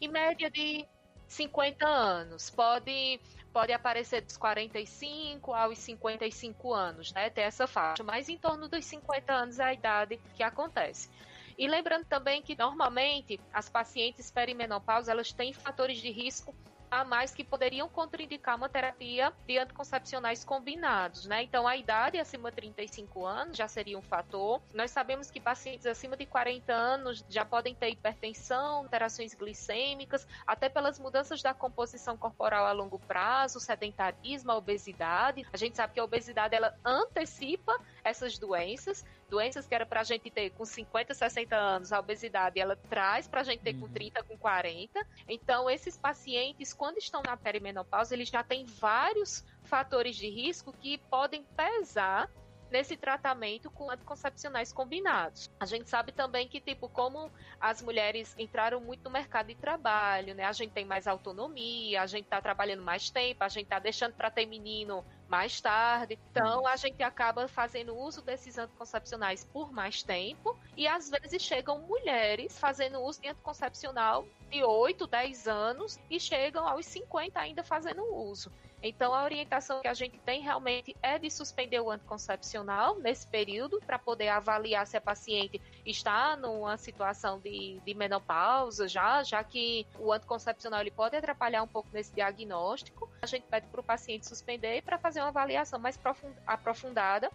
[0.00, 0.86] Em média de
[1.28, 2.50] 50 anos.
[2.50, 3.20] Pode,
[3.52, 7.30] pode aparecer dos 45 aos 55 anos, né?
[7.30, 8.02] Ter essa faixa.
[8.02, 11.08] Mas em torno dos 50 anos é a idade que acontece.
[11.56, 16.54] E lembrando também que normalmente as pacientes perimenopausa elas têm fatores de risco
[16.90, 21.42] a mais que poderiam contraindicar uma terapia de anticoncepcionais combinados, né?
[21.42, 24.60] Então, a idade acima de 35 anos já seria um fator.
[24.72, 30.68] Nós sabemos que pacientes acima de 40 anos já podem ter hipertensão, alterações glicêmicas, até
[30.68, 35.46] pelas mudanças da composição corporal a longo prazo, sedentarismo, a obesidade.
[35.52, 37.78] A gente sabe que a obesidade ela antecipa
[38.08, 42.58] essas doenças, doenças que era para a gente ter com 50, 60 anos, a obesidade
[42.58, 43.82] ela traz para a gente ter uhum.
[43.82, 45.06] com 30, com 40.
[45.28, 50.98] Então, esses pacientes, quando estão na perimenopausa, eles já têm vários fatores de risco que
[50.98, 52.30] podem pesar
[52.70, 55.50] nesse tratamento com anticoncepcionais combinados.
[55.58, 57.30] A gente sabe também que, tipo, como
[57.60, 60.44] as mulheres entraram muito no mercado de trabalho, né?
[60.44, 64.14] A gente tem mais autonomia, a gente tá trabalhando mais tempo, a gente tá deixando
[64.14, 66.18] para ter menino mais tarde.
[66.30, 71.80] Então, a gente acaba fazendo uso desses anticoncepcionais por mais tempo e às vezes chegam
[71.80, 78.02] mulheres fazendo uso de anticoncepcional de 8, 10 anos e chegam aos 50 ainda fazendo
[78.02, 78.50] uso.
[78.82, 83.80] Então, a orientação que a gente tem realmente é de suspender o anticoncepcional nesse período,
[83.84, 89.84] para poder avaliar se a paciente está numa situação de, de menopausa já, já que
[89.98, 93.10] o anticoncepcional ele pode atrapalhar um pouco nesse diagnóstico.
[93.20, 95.98] A gente pede para o paciente suspender para fazer uma avaliação mais
[96.46, 97.30] aprofundada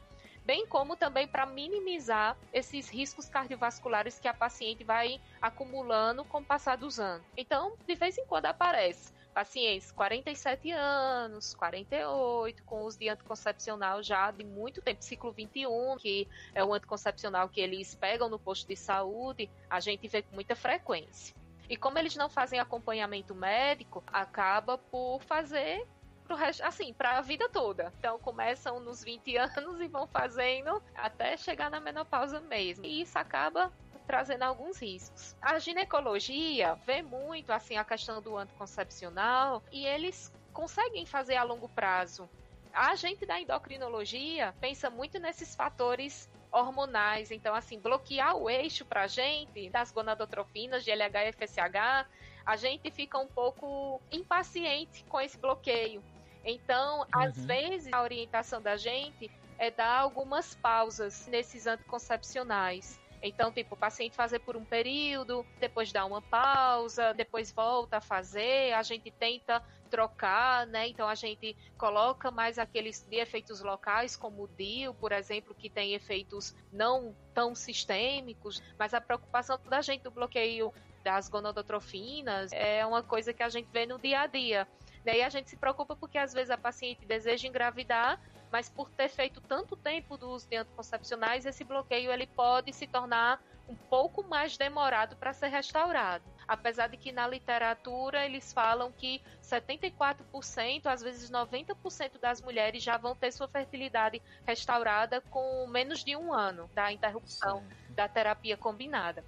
[0.45, 6.45] bem como também para minimizar esses riscos cardiovasculares que a paciente vai acumulando com o
[6.45, 7.25] passar dos anos.
[7.37, 14.31] Então, de vez em quando aparece pacientes 47 anos, 48, com uso de anticoncepcional já
[14.31, 18.75] de muito tempo, ciclo 21, que é o anticoncepcional que eles pegam no posto de
[18.75, 21.35] saúde, a gente vê com muita frequência.
[21.67, 25.87] E como eles não fazem acompanhamento médico, acaba por fazer
[26.23, 27.91] pro resto, assim, para a vida toda.
[27.99, 32.85] Então começam nos 20 anos e vão fazendo até chegar na menopausa mesmo.
[32.85, 33.71] E isso acaba
[34.05, 35.35] trazendo alguns riscos.
[35.41, 41.69] A ginecologia vê muito assim a questão do anticoncepcional e eles conseguem fazer a longo
[41.69, 42.29] prazo.
[42.73, 49.07] A gente da endocrinologia pensa muito nesses fatores hormonais, então assim, bloquear o eixo pra
[49.07, 52.07] gente das gonadotrofinas de LH e FSH,
[52.45, 56.03] a gente fica um pouco impaciente com esse bloqueio.
[56.43, 57.05] Então, uhum.
[57.13, 62.99] às vezes, a orientação da gente é dar algumas pausas nesses anticoncepcionais.
[63.25, 68.01] Então, tipo, o paciente fazer por um período, depois dá uma pausa, depois volta a
[68.01, 70.89] fazer, a gente tenta trocar, né?
[70.89, 75.69] Então a gente coloca mais aqueles de efeitos locais, como o DIL, por exemplo, que
[75.69, 80.73] tem efeitos não tão sistêmicos, mas a preocupação da gente do bloqueio
[81.03, 84.67] das gonadotrofinas é uma coisa que a gente vê no dia a dia.
[85.03, 88.19] Daí a gente se preocupa porque às vezes a paciente deseja engravidar,
[88.51, 92.87] mas por ter feito tanto tempo do uso de anticoncepcionais, esse bloqueio ele pode se
[92.87, 96.23] tornar um pouco mais demorado para ser restaurado.
[96.47, 102.97] Apesar de que na literatura eles falam que 74%, às vezes 90% das mulheres já
[102.97, 107.93] vão ter sua fertilidade restaurada com menos de um ano da interrupção Sim.
[107.93, 109.23] da terapia combinada.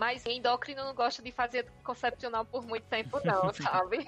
[0.00, 3.98] Mas endócrino não gosta de fazer concepcional por muito tempo, não, sabe?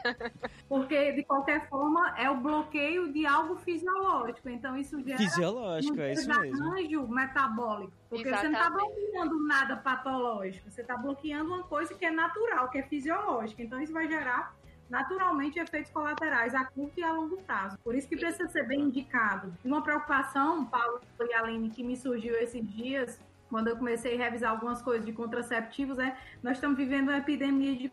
[0.66, 4.48] Porque, de qualquer forma, é o bloqueio de algo fisiológico.
[4.48, 7.08] Então, isso gera fisiológico, um é isso mesmo.
[7.08, 7.92] metabólico.
[8.08, 8.40] Porque Exatamente.
[8.40, 10.70] você não está bloqueando nada patológico.
[10.70, 13.62] Você está bloqueando uma coisa que é natural, que é fisiológica.
[13.62, 14.56] Então, isso vai gerar
[14.88, 17.76] naturalmente efeitos colaterais a curto e a longo prazo.
[17.84, 19.54] Por isso que precisa ser bem indicado.
[19.62, 23.20] Uma preocupação, Paulo e Aline, que me surgiu esses dias
[23.52, 27.76] quando eu comecei a revisar algumas coisas de contraceptivos, é nós estamos vivendo uma epidemia
[27.76, 27.92] de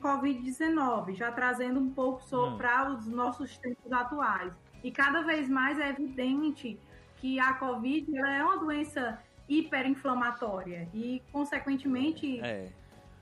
[0.00, 2.56] Covid-19, já trazendo um pouco hum.
[2.56, 4.52] para os nossos tempos atuais.
[4.84, 6.78] E cada vez mais é evidente
[7.16, 12.68] que a Covid ela é uma doença hiperinflamatória e, consequentemente, é,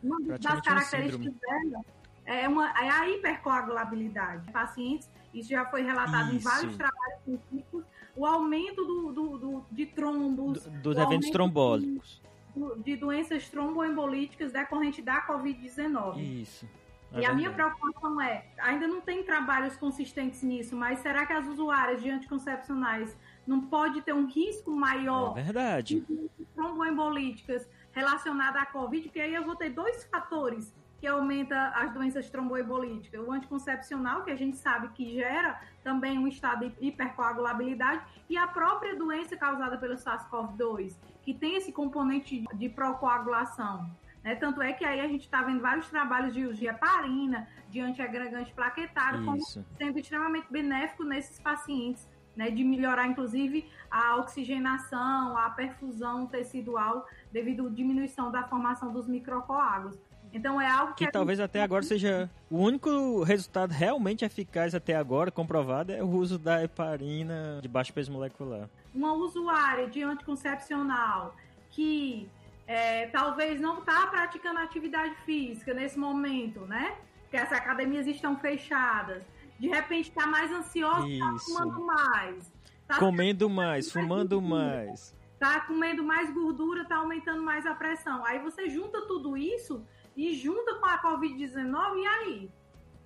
[0.03, 1.85] uma das características dela
[2.27, 4.53] é, uma, é a hipercoagulabilidade.
[4.53, 6.37] Pacientes, isso já foi relatado isso.
[6.37, 7.85] em vários trabalhos científicos,
[8.19, 10.65] o aumento do, do, do de trombos.
[10.65, 12.21] Do, dos eventos trombólicos.
[12.55, 16.19] De, de doenças tromboembolíticas decorrente da Covid-19.
[16.19, 16.69] Isso.
[17.13, 21.33] É e a minha preocupação é, ainda não tem trabalhos consistentes nisso, mas será que
[21.33, 23.17] as usuárias de anticoncepcionais
[23.47, 26.01] não pode ter um risco maior é verdade.
[26.01, 29.05] de tromboembolíticas relacionada à Covid?
[29.05, 33.21] Porque aí eu vou ter dois fatores que aumenta as doenças tromboembolíticas.
[33.21, 38.47] O anticoncepcional, que a gente sabe que gera também um estado de hipercoagulabilidade, e a
[38.47, 43.89] própria doença causada pelo SARS-CoV-2, que tem esse componente de procoagulação.
[44.25, 44.35] Né?
[44.35, 47.81] Tanto é que aí a gente está vendo vários trabalhos de uso de heparina, de
[47.81, 52.51] antiagregante plaquetário, como sendo extremamente benéfico nesses pacientes, né?
[52.51, 59.99] de melhorar, inclusive, a oxigenação, a perfusão tecidual, devido à diminuição da formação dos microcoágulos.
[60.33, 61.07] Então é algo que.
[61.07, 62.31] Que talvez até agora seja.
[62.51, 67.93] O único resultado realmente eficaz até agora, comprovado, é o uso da heparina de baixo
[67.93, 68.69] peso molecular.
[68.95, 71.35] Uma usuária de anticoncepcional
[71.71, 72.29] que
[72.67, 76.97] é, talvez não está praticando atividade física nesse momento, né?
[77.23, 79.23] Porque as academias estão fechadas.
[79.59, 82.53] De repente está mais ansiosa, está fumando mais.
[82.87, 85.15] Tá comendo mais, fumando mais.
[85.35, 88.25] Está comendo mais gordura, está aumentando mais a pressão.
[88.25, 89.85] Aí você junta tudo isso
[90.19, 92.51] e junta com a Covid-19, e aí?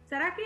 [0.09, 0.43] Será que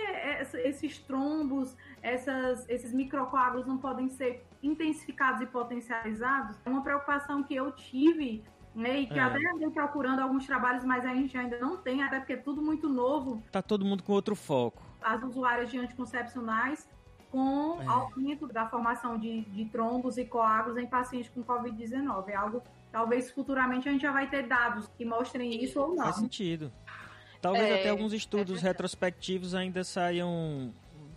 [0.65, 6.57] esses trombos, essas, esses microcoágulos não podem ser intensificados e potencializados?
[6.65, 8.45] É uma preocupação que eu tive
[8.75, 9.23] né, e que é.
[9.23, 12.61] até andei procurando alguns trabalhos, mas a gente ainda não tem, até porque é tudo
[12.61, 13.43] muito novo.
[13.51, 14.83] Tá todo mundo com outro foco.
[15.01, 16.89] As usuárias de anticoncepcionais
[17.31, 17.87] com é.
[17.87, 22.29] aumento da formação de, de trombos e coágulos em pacientes com Covid-19.
[22.29, 26.05] É algo Talvez futuramente a gente já vai ter dados que mostrem isso ou não.
[26.05, 26.73] Faz sentido.
[27.41, 30.73] Talvez é, até alguns estudos é retrospectivos ainda saiam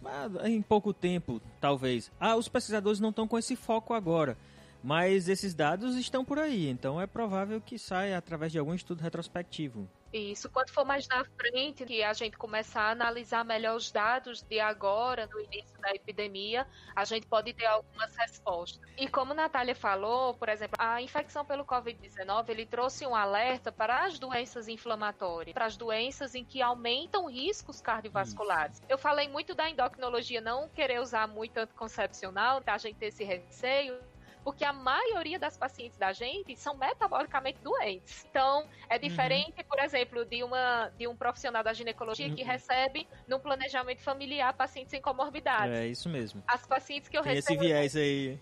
[0.06, 2.12] ah, em pouco tempo, talvez.
[2.20, 4.38] Ah, os pesquisadores não estão com esse foco agora.
[4.82, 9.02] Mas esses dados estão por aí, então é provável que saia através de algum estudo
[9.02, 9.90] retrospectivo.
[10.12, 14.42] Isso, quando for mais na frente, que a gente começar a analisar melhor os dados
[14.42, 18.82] de agora, no início da epidemia, a gente pode ter algumas respostas.
[18.98, 23.72] E como a Natália falou, por exemplo, a infecção pelo Covid-19, ele trouxe um alerta
[23.72, 28.78] para as doenças inflamatórias, para as doenças em que aumentam riscos cardiovasculares.
[28.78, 28.86] Isso.
[28.90, 34.00] Eu falei muito da endocrinologia não querer usar muito anticoncepcional, a gente ter esse receio,
[34.44, 38.26] porque a maioria das pacientes da gente são metabolicamente doentes.
[38.30, 39.02] Então, é uhum.
[39.02, 39.64] diferente, uhum.
[39.68, 42.36] por exemplo, de, uma, de um profissional da ginecologia uhum.
[42.36, 45.78] que recebe no planejamento familiar pacientes sem comorbidades.
[45.78, 46.44] É isso mesmo.
[46.48, 47.62] As pacientes que eu tem recebo.
[47.62, 48.40] Esse viés aí.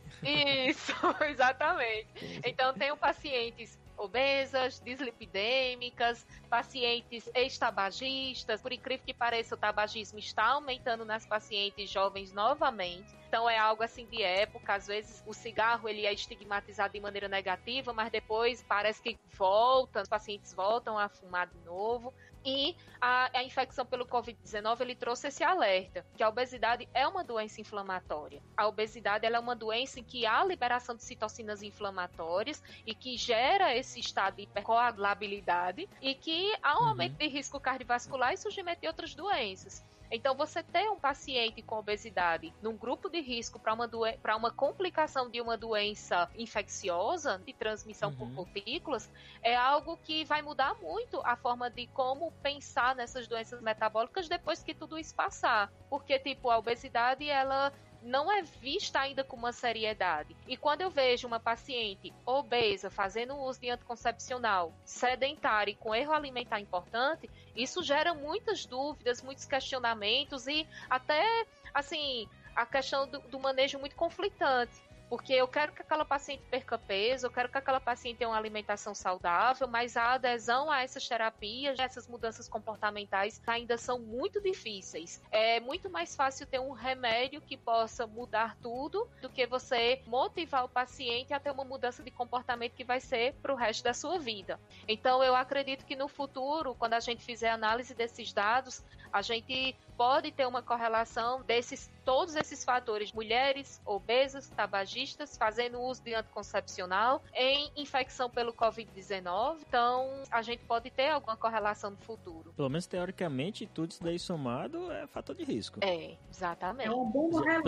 [0.70, 0.94] Isso,
[1.30, 2.42] exatamente.
[2.46, 8.62] Então, tenho pacientes obesas, dislipidêmicas, pacientes ex-tabagistas.
[8.62, 13.18] Por incrível que pareça, o tabagismo está aumentando nas pacientes jovens novamente.
[13.28, 14.76] Então é algo assim de época.
[14.76, 20.02] Às vezes o cigarro ele é estigmatizado de maneira negativa, mas depois parece que volta,
[20.02, 22.14] os pacientes voltam a fumar de novo.
[22.50, 27.22] E a, a infecção pelo Covid-19 ele trouxe esse alerta que a obesidade é uma
[27.22, 28.42] doença inflamatória.
[28.56, 33.18] A obesidade ela é uma doença em que há liberação de citocinas inflamatórias e que
[33.18, 36.88] gera esse estado de hipercoagulabilidade e que há um uhum.
[36.88, 39.84] aumento de risco cardiovascular e surgimento de outras doenças.
[40.10, 43.90] Então, você ter um paciente com obesidade num grupo de risco para uma,
[44.22, 48.16] para uma complicação de uma doença infecciosa, de transmissão uhum.
[48.16, 49.10] por gotículas,
[49.44, 54.64] é algo que vai mudar muito a forma de como pensar nessas doenças metabólicas depois
[54.64, 55.72] que tudo isso passar.
[55.90, 60.36] Porque, tipo, a obesidade, ela não é vista ainda com uma seriedade.
[60.48, 66.14] E quando eu vejo uma paciente obesa fazendo uso de anticoncepcional, sedentária e com erro
[66.14, 73.40] alimentar importante, isso gera muitas dúvidas, muitos questionamentos e até, assim, a questão do, do
[73.40, 74.87] manejo muito conflitante.
[75.10, 78.38] Porque eu quero que aquela paciente perca peso, eu quero que aquela paciente tenha uma
[78.38, 85.22] alimentação saudável, mas a adesão a essas terapias, essas mudanças comportamentais ainda são muito difíceis.
[85.32, 90.66] É muito mais fácil ter um remédio que possa mudar tudo do que você motivar
[90.66, 93.94] o paciente a ter uma mudança de comportamento que vai ser para o resto da
[93.94, 94.60] sua vida.
[94.88, 99.76] Então, eu acredito que no futuro, quando a gente fizer análise desses dados, a gente
[99.98, 107.22] pode ter uma correlação desses todos esses fatores, mulheres obesas, tabagistas, fazendo uso de anticoncepcional,
[107.34, 109.58] em infecção pelo Covid-19.
[109.68, 112.54] Então, a gente pode ter alguma correlação no futuro.
[112.56, 115.80] Pelo menos teoricamente, tudo isso daí somado é fator de risco.
[115.82, 116.88] É, exatamente.
[116.88, 117.28] É um bom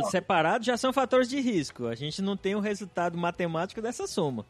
[0.10, 1.88] Separados já são fatores de risco.
[1.88, 4.46] A gente não tem o resultado matemático dessa soma.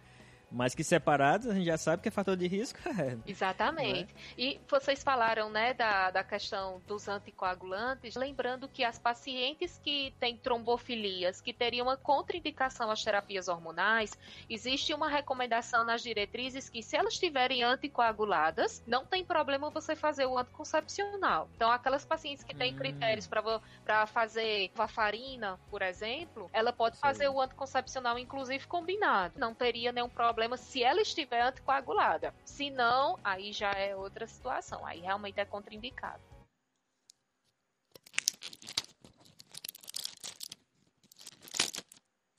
[0.51, 2.79] Mas que separados, a gente já sabe que é fator de risco.
[2.99, 4.13] É, Exatamente.
[4.37, 4.41] É?
[4.41, 10.35] E vocês falaram, né, da, da questão dos anticoagulantes, lembrando que as pacientes que têm
[10.35, 14.17] trombofilias, que teriam uma contraindicação às terapias hormonais,
[14.49, 20.25] existe uma recomendação nas diretrizes que se elas estiverem anticoaguladas, não tem problema você fazer
[20.25, 21.47] o anticoncepcional.
[21.55, 22.77] Então, aquelas pacientes que têm hum.
[22.77, 27.01] critérios para fazer farina, por exemplo, ela pode Sim.
[27.01, 29.35] fazer o anticoncepcional, inclusive combinado.
[29.39, 32.33] Não teria nenhum problema problema se ela estiver anticoagulada.
[32.45, 34.85] Se não, aí já é outra situação.
[34.85, 36.21] Aí realmente é contraindicado.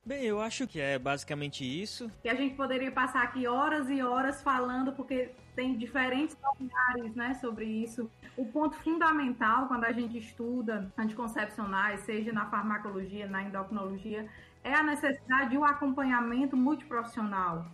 [0.02, 2.10] Bem, eu acho que é basicamente isso.
[2.24, 7.34] E a gente poderia passar aqui horas e horas falando, porque tem diferentes olhares né,
[7.34, 8.10] sobre isso.
[8.34, 14.26] O ponto fundamental quando a gente estuda anticoncepcionais, seja na farmacologia, na endocrinologia,
[14.64, 17.66] é a necessidade de um acompanhamento multiprofissional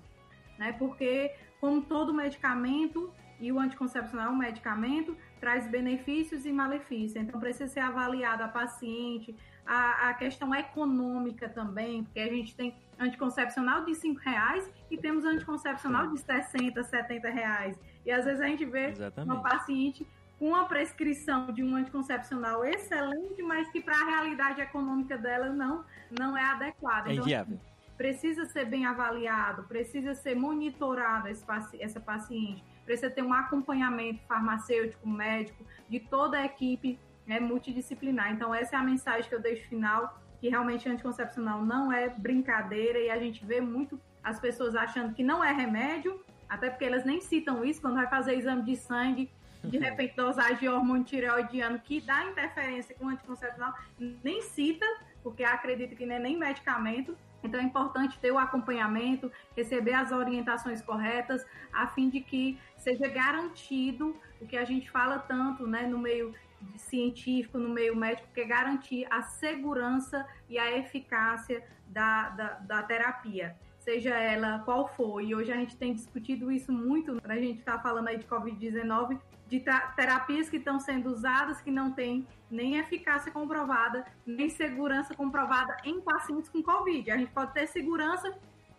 [0.58, 0.72] né?
[0.72, 7.22] Porque, como todo medicamento, e o anticoncepcional é um medicamento, traz benefícios e malefícios.
[7.22, 9.34] Então, precisa ser avaliada a paciente,
[9.66, 15.24] a, a questão econômica também, porque a gente tem anticoncepcional de 5 reais e temos
[15.24, 17.78] anticoncepcional de 60, 70 reais.
[18.04, 19.30] E às vezes a gente vê Exatamente.
[19.30, 20.06] uma paciente
[20.38, 25.84] com a prescrição de um anticoncepcional excelente, mas que para a realidade econômica dela não,
[26.18, 27.10] não é adequada.
[27.10, 27.58] É então, inviável
[27.96, 31.44] precisa ser bem avaliado, precisa ser monitorado esse,
[31.80, 38.32] essa paciente, precisa ter um acompanhamento farmacêutico, médico, de toda a equipe né, multidisciplinar.
[38.32, 42.98] Então, essa é a mensagem que eu deixo final, que realmente anticoncepcional não é brincadeira
[42.98, 47.04] e a gente vê muito as pessoas achando que não é remédio, até porque elas
[47.04, 49.30] nem citam isso quando vai fazer exame de sangue,
[49.64, 54.86] de repente dosagem de hormônio tireoidiano que dá interferência com o anticoncepcional, nem cita,
[55.22, 57.16] porque acredita que não é nem medicamento,
[57.46, 63.08] então é importante ter o acompanhamento, receber as orientações corretas, a fim de que seja
[63.08, 66.34] garantido o que a gente fala tanto né, no meio
[66.76, 72.82] científico, no meio médico, que é garantir a segurança e a eficácia da, da, da
[72.82, 75.20] terapia seja ela qual for.
[75.20, 79.20] E hoje a gente tem discutido isso muito, a gente está falando aí de Covid-19,
[79.48, 79.60] de
[79.94, 86.00] terapias que estão sendo usadas que não têm nem eficácia comprovada, nem segurança comprovada em
[86.00, 87.10] pacientes com Covid.
[87.10, 88.36] A gente pode ter segurança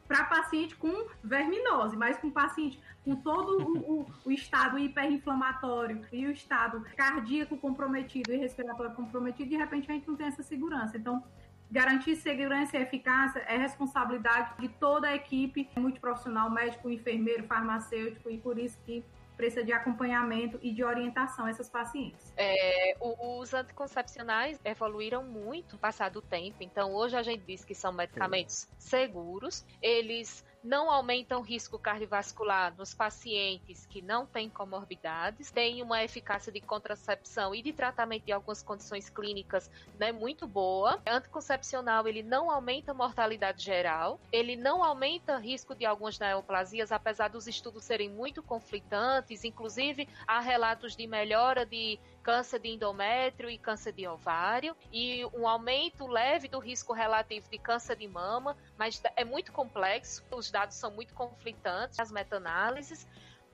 [0.08, 6.26] para paciente com verminose, mas com paciente com todo o, o, o, estado hiperinflamatório e
[6.26, 10.98] o estado cardíaco comprometido e respiratório comprometido, de repente a gente não tem essa segurança.
[10.98, 11.24] Então,
[11.70, 18.38] garantir segurança e eficácia é responsabilidade de toda a equipe multiprofissional, médico, enfermeiro, farmacêutico, e
[18.38, 19.04] por isso que
[19.38, 22.34] precisa de acompanhamento e de orientação a essas pacientes.
[22.36, 27.76] É, os anticoncepcionais evoluíram muito no passar do tempo, então hoje a gente diz que
[27.76, 35.52] são medicamentos seguros, eles não aumentam o risco cardiovascular nos pacientes que não têm comorbidades,
[35.52, 41.02] tem uma eficácia de contracepção e de tratamento de algumas condições clínicas né, muito boa.
[41.08, 47.48] Anticoncepcional ele não aumenta mortalidade geral, ele não aumenta risco de algumas neoplasias, apesar dos
[47.48, 53.94] estudos serem muito conflitantes, inclusive há relatos de melhora de câncer de endométrio e câncer
[53.94, 59.24] de ovário, e um aumento leve do risco relativo de câncer de mama, mas é
[59.24, 63.08] muito complexo, os dados são muito conflitantes, as meta-análises,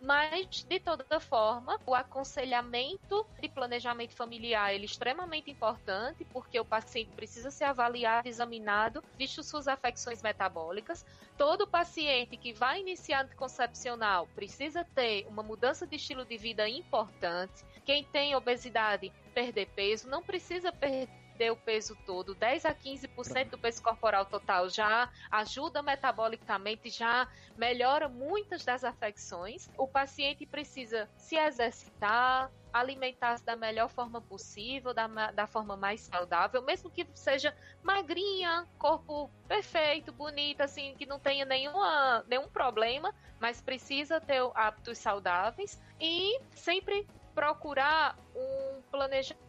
[0.03, 6.65] mas de toda forma, o aconselhamento de planejamento familiar ele é extremamente importante, porque o
[6.65, 11.05] paciente precisa ser avaliado, examinado, visto suas afecções metabólicas.
[11.37, 17.63] Todo paciente que vai iniciar anticoncepcional precisa ter uma mudança de estilo de vida importante,
[17.85, 23.57] quem tem obesidade, perder peso, não precisa perder o peso todo, 10 a 15% do
[23.57, 27.27] peso corporal total já ajuda metabolicamente, já
[27.57, 29.69] melhora muitas das afecções.
[29.77, 36.61] O paciente precisa se exercitar, alimentar-se da melhor forma possível, da, da forma mais saudável,
[36.63, 43.61] mesmo que seja magrinha, corpo perfeito, bonita, assim, que não tenha nenhuma, nenhum problema, mas
[43.61, 49.42] precisa ter hábitos saudáveis e sempre procurar um planejamento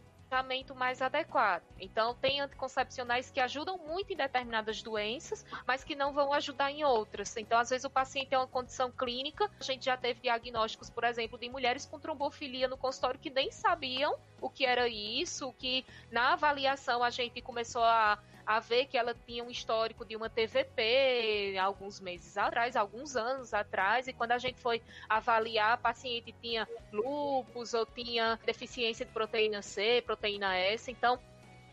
[0.75, 1.63] mais adequado.
[1.79, 6.83] Então, tem anticoncepcionais que ajudam muito em determinadas doenças, mas que não vão ajudar em
[6.83, 7.35] outras.
[7.37, 9.49] Então, às vezes, o paciente tem uma condição clínica.
[9.59, 13.51] A gente já teve diagnósticos, por exemplo, de mulheres com trombofilia no consultório que nem
[13.51, 18.97] sabiam o que era isso, que na avaliação a gente começou a a ver que
[18.97, 24.31] ela tinha um histórico de uma TVP alguns meses atrás, alguns anos atrás, e quando
[24.31, 30.55] a gente foi avaliar, a paciente tinha lúpus ou tinha deficiência de proteína C, proteína
[30.57, 31.15] S, então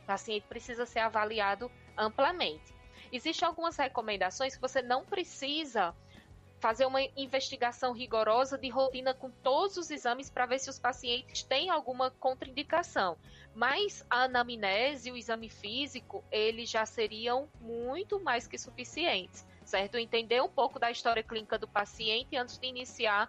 [0.02, 2.74] o paciente precisa ser avaliado amplamente.
[3.12, 5.94] Existem algumas recomendações que você não precisa
[6.62, 11.42] fazer uma investigação rigorosa de rotina com todos os exames para ver se os pacientes
[11.42, 13.18] têm alguma contraindicação.
[13.52, 19.98] Mas a anamnese e o exame físico, eles já seriam muito mais que suficientes, certo?
[19.98, 23.28] Entender um pouco da história clínica do paciente antes de iniciar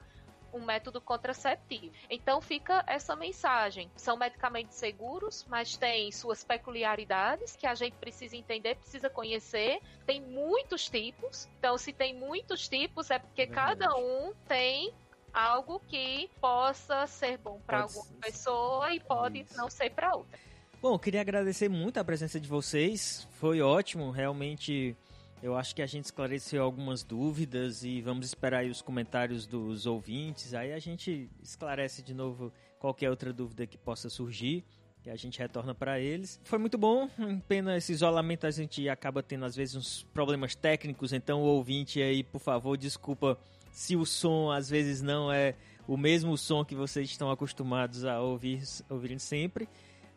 [0.53, 1.93] um método contraceptivo.
[2.09, 3.89] Então fica essa mensagem.
[3.95, 9.79] São medicamentos seguros, mas têm suas peculiaridades que a gente precisa entender, precisa conhecer.
[10.05, 11.47] Tem muitos tipos.
[11.57, 13.79] Então, se tem muitos tipos, é porque Verdade.
[13.79, 14.93] cada um tem
[15.33, 18.13] algo que possa ser bom para alguma ser...
[18.15, 19.57] pessoa e pode Isso.
[19.57, 20.39] não ser para outra.
[20.81, 23.27] Bom, queria agradecer muito a presença de vocês.
[23.39, 24.95] Foi ótimo, realmente
[25.43, 29.85] eu acho que a gente esclareceu algumas dúvidas e vamos esperar aí os comentários dos
[29.85, 30.53] ouvintes.
[30.53, 34.63] Aí a gente esclarece de novo qualquer outra dúvida que possa surgir
[35.05, 36.39] e a gente retorna para eles.
[36.45, 37.09] Foi muito bom,
[37.45, 42.01] pena esse isolamento a gente acaba tendo às vezes uns problemas técnicos, então o ouvinte
[42.01, 43.37] aí, por favor, desculpa
[43.69, 48.21] se o som às vezes não é o mesmo som que vocês estão acostumados a
[48.21, 49.67] ouvir, ouvir sempre.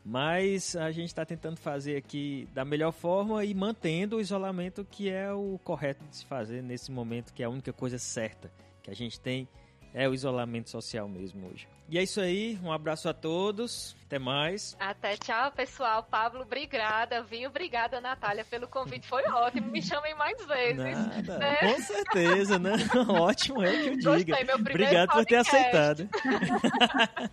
[0.08, 5.10] Mas a gente está tentando fazer aqui da melhor forma e mantendo o isolamento que
[5.10, 8.48] é o correto de se fazer nesse momento, que é a única coisa certa
[8.84, 9.48] que a gente tem
[9.96, 11.66] é o isolamento social mesmo hoje.
[11.88, 14.76] E é isso aí, um abraço a todos, até mais.
[14.78, 16.02] Até tchau, pessoal.
[16.02, 17.48] Pablo, obrigada, viu?
[17.48, 19.70] Obrigada, Natália, pelo convite, foi ótimo.
[19.70, 20.98] Me chamem mais vezes.
[20.98, 21.56] Nada, né?
[21.60, 22.72] Com certeza, né?
[23.08, 24.10] Ótimo, é que eu diga.
[24.10, 25.16] Gostei, meu Obrigado podcast.
[25.16, 26.08] por ter aceitado.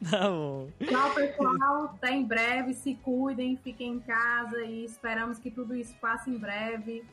[0.10, 0.68] tá bom.
[0.82, 1.84] Tchau, pessoal.
[1.96, 6.38] Até em breve, se cuidem, fiquem em casa e esperamos que tudo isso passe em
[6.38, 7.04] breve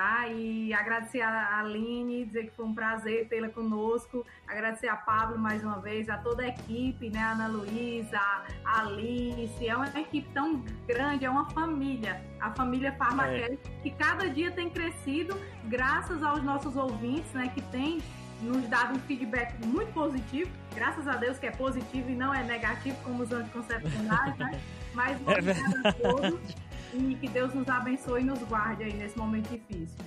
[0.00, 0.26] tá?
[0.28, 5.62] E agradecer a Aline, dizer que foi um prazer tê-la conosco, agradecer a Pablo mais
[5.62, 7.22] uma vez, a toda a equipe, né?
[7.22, 8.18] Ana Luísa,
[8.64, 13.82] a Alice, é uma equipe tão grande, é uma família, a família Farmacare, é.
[13.82, 17.50] que cada dia tem crescido graças aos nossos ouvintes, né?
[17.54, 18.00] Que tem
[18.40, 22.42] nos dado um feedback muito positivo, graças a Deus que é positivo e não é
[22.42, 24.58] negativo como os anticoncepcionais, né?
[24.94, 29.48] Mas é a todos e que Deus nos abençoe e nos guarde aí nesse momento
[29.50, 29.98] difícil.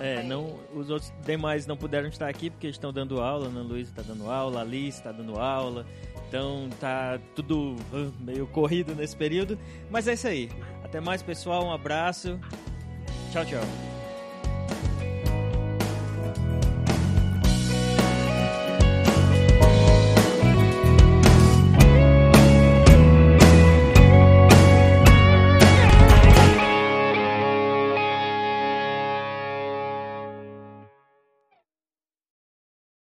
[0.00, 3.46] É, não, os outros demais não puderam estar aqui porque estão dando aula.
[3.46, 5.86] Ana Luísa está dando aula, Alice está dando aula.
[6.28, 9.58] Então tá tudo uh, meio corrido nesse período.
[9.90, 10.50] Mas é isso aí.
[10.84, 11.64] Até mais, pessoal.
[11.64, 12.38] Um abraço.
[13.32, 13.97] Tchau, tchau.